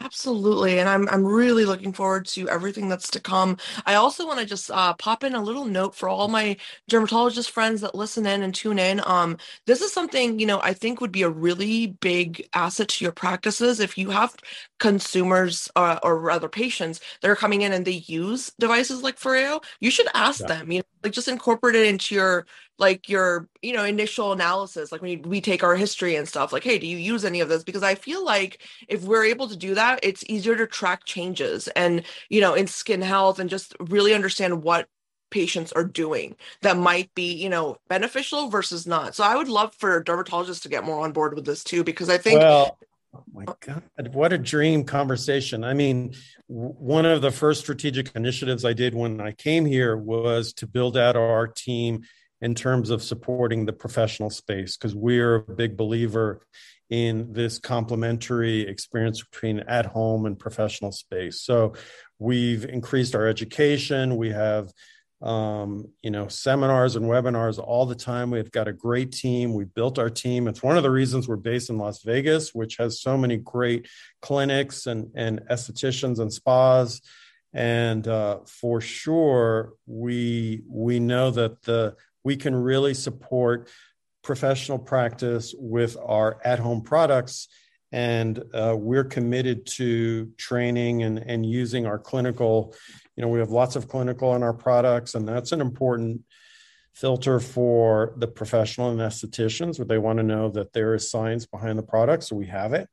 Absolutely. 0.00 0.80
And 0.80 0.88
I'm 0.88 1.08
I'm 1.10 1.24
really 1.24 1.64
looking 1.64 1.92
forward 1.92 2.26
to 2.28 2.48
everything 2.48 2.88
that's 2.88 3.08
to 3.10 3.20
come. 3.20 3.56
I 3.86 3.94
also 3.94 4.26
want 4.26 4.40
to 4.40 4.44
just 4.46 4.68
uh, 4.68 4.94
pop 4.94 5.22
in 5.22 5.34
a 5.36 5.42
little 5.42 5.64
note 5.64 5.94
for 5.94 6.08
all 6.08 6.26
my 6.26 6.56
dermatologist 6.88 7.52
friends 7.52 7.80
that 7.82 7.94
listen 7.94 8.26
in 8.26 8.42
and 8.42 8.52
tune 8.52 8.80
in. 8.80 9.00
Um, 9.06 9.36
this 9.66 9.80
is 9.80 9.92
something, 9.92 10.40
you 10.40 10.46
know, 10.46 10.60
I 10.60 10.72
think 10.72 11.00
would 11.00 11.12
be 11.12 11.22
a 11.22 11.30
really 11.30 11.86
big 12.00 12.44
asset 12.52 12.88
to 12.88 13.04
your 13.04 13.12
practices 13.12 13.78
if 13.78 13.96
you 13.96 14.10
have 14.10 14.34
consumers 14.80 15.68
uh, 15.76 16.00
or 16.02 16.18
rather 16.18 16.48
patients 16.48 17.00
that 17.20 17.30
are 17.30 17.36
coming 17.36 17.62
in 17.62 17.72
and 17.72 17.84
they 17.84 18.02
use 18.06 18.52
devices 18.58 19.02
like 19.04 19.18
Foreo, 19.20 19.62
you 19.80 19.90
should 19.92 20.08
ask 20.14 20.40
yeah. 20.40 20.48
them, 20.48 20.72
you 20.72 20.78
know, 20.80 20.84
like 21.04 21.12
just 21.12 21.28
incorporate 21.28 21.76
it 21.76 21.86
into 21.86 22.16
your 22.16 22.44
like 22.82 23.08
your 23.08 23.48
you 23.62 23.72
know 23.72 23.84
initial 23.84 24.32
analysis 24.32 24.90
like 24.90 25.00
when 25.00 25.22
we 25.22 25.40
take 25.40 25.62
our 25.62 25.76
history 25.76 26.16
and 26.16 26.28
stuff 26.28 26.52
like 26.52 26.64
hey 26.64 26.78
do 26.78 26.86
you 26.86 26.98
use 26.98 27.24
any 27.24 27.40
of 27.40 27.48
this 27.48 27.62
because 27.62 27.84
i 27.84 27.94
feel 27.94 28.24
like 28.24 28.60
if 28.88 29.04
we're 29.04 29.24
able 29.24 29.48
to 29.48 29.56
do 29.56 29.74
that 29.74 30.00
it's 30.02 30.24
easier 30.28 30.56
to 30.56 30.66
track 30.66 31.04
changes 31.04 31.68
and 31.68 32.02
you 32.28 32.40
know 32.40 32.54
in 32.54 32.66
skin 32.66 33.00
health 33.00 33.38
and 33.38 33.48
just 33.48 33.74
really 33.78 34.12
understand 34.12 34.64
what 34.64 34.88
patients 35.30 35.72
are 35.72 35.84
doing 35.84 36.34
that 36.60 36.76
might 36.76 37.14
be 37.14 37.32
you 37.32 37.48
know 37.48 37.76
beneficial 37.88 38.48
versus 38.50 38.84
not 38.84 39.14
so 39.14 39.22
i 39.22 39.36
would 39.36 39.48
love 39.48 39.72
for 39.76 40.02
dermatologists 40.02 40.60
to 40.60 40.68
get 40.68 40.84
more 40.84 41.04
on 41.04 41.12
board 41.12 41.34
with 41.34 41.46
this 41.46 41.62
too 41.62 41.84
because 41.84 42.10
i 42.10 42.18
think 42.18 42.40
well, 42.40 42.76
Oh 43.14 43.24
my 43.30 43.44
uh, 43.46 43.52
God, 43.60 44.14
what 44.14 44.32
a 44.32 44.38
dream 44.38 44.84
conversation. 44.84 45.64
I 45.64 45.74
mean, 45.74 46.14
one 46.46 47.04
of 47.04 47.20
the 47.20 47.30
first 47.30 47.60
strategic 47.60 48.10
initiatives 48.16 48.64
I 48.64 48.72
did 48.72 48.94
when 48.94 49.20
I 49.20 49.32
came 49.32 49.66
here 49.66 49.98
was 49.98 50.54
to 50.54 50.66
build 50.66 50.96
out 50.96 51.14
our 51.14 51.46
team 51.46 52.04
in 52.42 52.54
terms 52.54 52.90
of 52.90 53.02
supporting 53.02 53.64
the 53.64 53.72
professional 53.72 54.28
space 54.28 54.76
because 54.76 54.94
we're 54.94 55.36
a 55.36 55.54
big 55.54 55.76
believer 55.76 56.42
in 56.90 57.32
this 57.32 57.58
complementary 57.58 58.68
experience 58.68 59.22
between 59.22 59.60
at 59.60 59.86
home 59.86 60.26
and 60.26 60.38
professional 60.38 60.92
space. 60.92 61.40
So 61.40 61.72
we've 62.18 62.66
increased 62.66 63.14
our 63.14 63.26
education. 63.26 64.16
We 64.16 64.30
have 64.30 64.70
um, 65.22 65.88
you 66.02 66.10
know, 66.10 66.26
seminars 66.26 66.96
and 66.96 67.06
webinars 67.06 67.58
all 67.58 67.86
the 67.86 67.94
time. 67.94 68.32
We've 68.32 68.50
got 68.50 68.66
a 68.66 68.72
great 68.72 69.12
team. 69.12 69.54
We 69.54 69.64
built 69.64 69.98
our 69.98 70.10
team. 70.10 70.48
It's 70.48 70.64
one 70.64 70.76
of 70.76 70.82
the 70.82 70.90
reasons 70.90 71.28
we're 71.28 71.36
based 71.36 71.70
in 71.70 71.78
Las 71.78 72.02
Vegas, 72.02 72.52
which 72.52 72.76
has 72.78 73.00
so 73.00 73.16
many 73.16 73.36
great 73.36 73.86
clinics 74.20 74.86
and, 74.86 75.12
and 75.14 75.40
estheticians 75.48 76.18
and 76.18 76.32
spas. 76.32 77.00
And 77.52 78.06
uh, 78.08 78.40
for 78.46 78.80
sure, 78.80 79.74
we 79.86 80.62
we 80.66 80.98
know 80.98 81.30
that 81.30 81.62
the 81.62 81.96
we 82.24 82.36
can 82.36 82.54
really 82.54 82.94
support 82.94 83.68
professional 84.22 84.78
practice 84.78 85.54
with 85.58 85.96
our 86.04 86.40
at-home 86.44 86.82
products 86.82 87.48
and 87.90 88.42
uh, 88.54 88.74
we're 88.76 89.04
committed 89.04 89.66
to 89.66 90.30
training 90.38 91.02
and, 91.02 91.18
and 91.18 91.44
using 91.44 91.86
our 91.86 91.98
clinical 91.98 92.74
you 93.16 93.22
know 93.22 93.28
we 93.28 93.38
have 93.38 93.50
lots 93.50 93.76
of 93.76 93.88
clinical 93.88 94.34
in 94.34 94.42
our 94.42 94.54
products 94.54 95.14
and 95.14 95.28
that's 95.28 95.52
an 95.52 95.60
important 95.60 96.20
filter 96.94 97.40
for 97.40 98.14
the 98.16 98.26
professional 98.26 98.90
and 98.90 99.00
estheticians 99.00 99.78
where 99.78 99.86
they 99.86 99.98
want 99.98 100.18
to 100.18 100.22
know 100.22 100.48
that 100.48 100.72
there 100.72 100.94
is 100.94 101.10
science 101.10 101.46
behind 101.46 101.78
the 101.78 101.82
product 101.82 102.22
so 102.22 102.36
we 102.36 102.46
have 102.46 102.72
it 102.72 102.88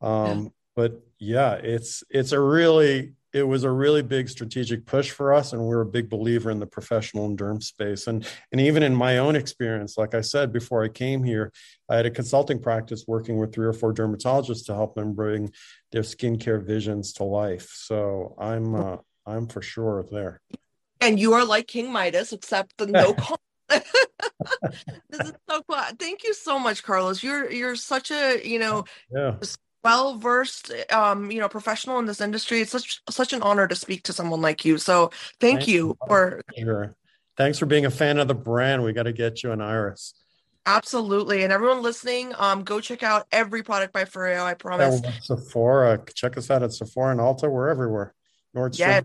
um, 0.00 0.44
yeah. 0.44 0.48
but 0.76 1.02
yeah 1.18 1.52
it's 1.54 2.02
it's 2.10 2.32
a 2.32 2.40
really 2.40 3.12
it 3.32 3.44
was 3.44 3.64
a 3.64 3.70
really 3.70 4.02
big 4.02 4.28
strategic 4.28 4.86
push 4.86 5.10
for 5.10 5.32
us 5.32 5.52
and 5.52 5.62
we're 5.62 5.82
a 5.82 5.86
big 5.86 6.08
believer 6.08 6.50
in 6.50 6.58
the 6.58 6.66
professional 6.66 7.26
and 7.26 7.38
derm 7.38 7.62
space. 7.62 8.06
And 8.06 8.26
and 8.50 8.60
even 8.60 8.82
in 8.82 8.94
my 8.94 9.18
own 9.18 9.36
experience 9.36 9.96
like 9.96 10.14
i 10.14 10.20
said 10.20 10.52
before 10.52 10.82
i 10.84 10.88
came 10.88 11.22
here 11.22 11.52
i 11.88 11.96
had 11.96 12.06
a 12.06 12.10
consulting 12.10 12.60
practice 12.60 13.04
working 13.06 13.38
with 13.38 13.52
three 13.52 13.66
or 13.66 13.72
four 13.72 13.94
dermatologists 13.94 14.66
to 14.66 14.74
help 14.74 14.94
them 14.94 15.14
bring 15.14 15.52
their 15.92 16.02
skincare 16.02 16.62
visions 16.62 17.12
to 17.14 17.24
life. 17.24 17.70
So 17.74 18.34
i'm 18.38 18.74
uh, 18.74 18.96
i'm 19.26 19.46
for 19.46 19.62
sure 19.62 20.04
there. 20.10 20.40
And 21.00 21.18
you 21.18 21.34
are 21.34 21.44
like 21.44 21.66
king 21.66 21.92
midas 21.92 22.32
except 22.32 22.76
the 22.78 22.86
no 22.86 23.14
call. 23.14 23.38
this 23.68 25.20
is 25.20 25.32
so 25.48 25.62
cool 25.68 25.78
thank 25.98 26.24
you 26.24 26.34
so 26.34 26.58
much 26.58 26.82
carlos. 26.82 27.22
You're 27.22 27.50
you're 27.50 27.76
such 27.76 28.10
a 28.10 28.40
you 28.44 28.58
know 28.58 28.84
yeah 29.12 29.36
well 29.82 30.16
versed 30.16 30.72
um 30.92 31.30
you 31.30 31.40
know 31.40 31.48
professional 31.48 31.98
in 31.98 32.06
this 32.06 32.20
industry 32.20 32.60
it's 32.60 32.72
such 32.72 33.02
such 33.08 33.32
an 33.32 33.42
honor 33.42 33.66
to 33.66 33.74
speak 33.74 34.02
to 34.02 34.12
someone 34.12 34.40
like 34.40 34.64
you 34.64 34.78
so 34.78 35.10
thank 35.40 35.66
you 35.66 35.96
for 36.06 36.40
sure. 36.56 36.94
thanks 37.36 37.58
for 37.58 37.66
being 37.66 37.86
a 37.86 37.90
fan 37.90 38.18
of 38.18 38.28
the 38.28 38.34
brand 38.34 38.82
we 38.82 38.92
got 38.92 39.04
to 39.04 39.12
get 39.12 39.42
you 39.42 39.52
an 39.52 39.60
iris 39.60 40.14
absolutely 40.66 41.42
and 41.42 41.52
everyone 41.52 41.82
listening 41.82 42.34
um 42.38 42.62
go 42.62 42.80
check 42.80 43.02
out 43.02 43.26
every 43.32 43.62
product 43.62 43.92
by 43.92 44.04
Foreo 44.04 44.42
I 44.42 44.54
promise 44.54 45.00
yeah, 45.02 45.12
Sephora 45.22 46.02
check 46.14 46.36
us 46.36 46.50
out 46.50 46.62
at 46.62 46.72
Sephora 46.72 47.12
and 47.12 47.20
Ulta 47.20 47.50
we're 47.50 47.68
everywhere 47.68 48.14
Nordstrom 48.54 48.78
yeah 48.78 49.00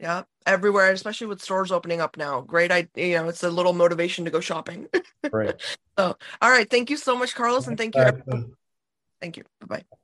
Yeah, 0.00 0.22
everywhere, 0.46 0.92
especially 0.92 1.26
with 1.26 1.42
stores 1.42 1.72
opening 1.72 2.00
up 2.00 2.16
now. 2.16 2.40
Great 2.40 2.70
idea. 2.70 3.06
You 3.06 3.14
know, 3.16 3.28
it's 3.28 3.42
a 3.42 3.50
little 3.50 3.72
motivation 3.72 4.24
to 4.24 4.30
go 4.30 4.40
shopping. 4.40 4.86
Right. 5.32 5.60
so, 5.98 6.16
all 6.40 6.50
right. 6.50 6.70
Thank 6.70 6.90
you 6.90 6.96
so 6.96 7.18
much, 7.18 7.34
Carlos, 7.34 7.66
and 7.66 7.76
thank 7.76 7.96
you. 7.96 8.00
Everyone. 8.00 8.52
Thank 9.20 9.36
you. 9.36 9.44
Bye 9.60 9.66
bye. 9.66 9.98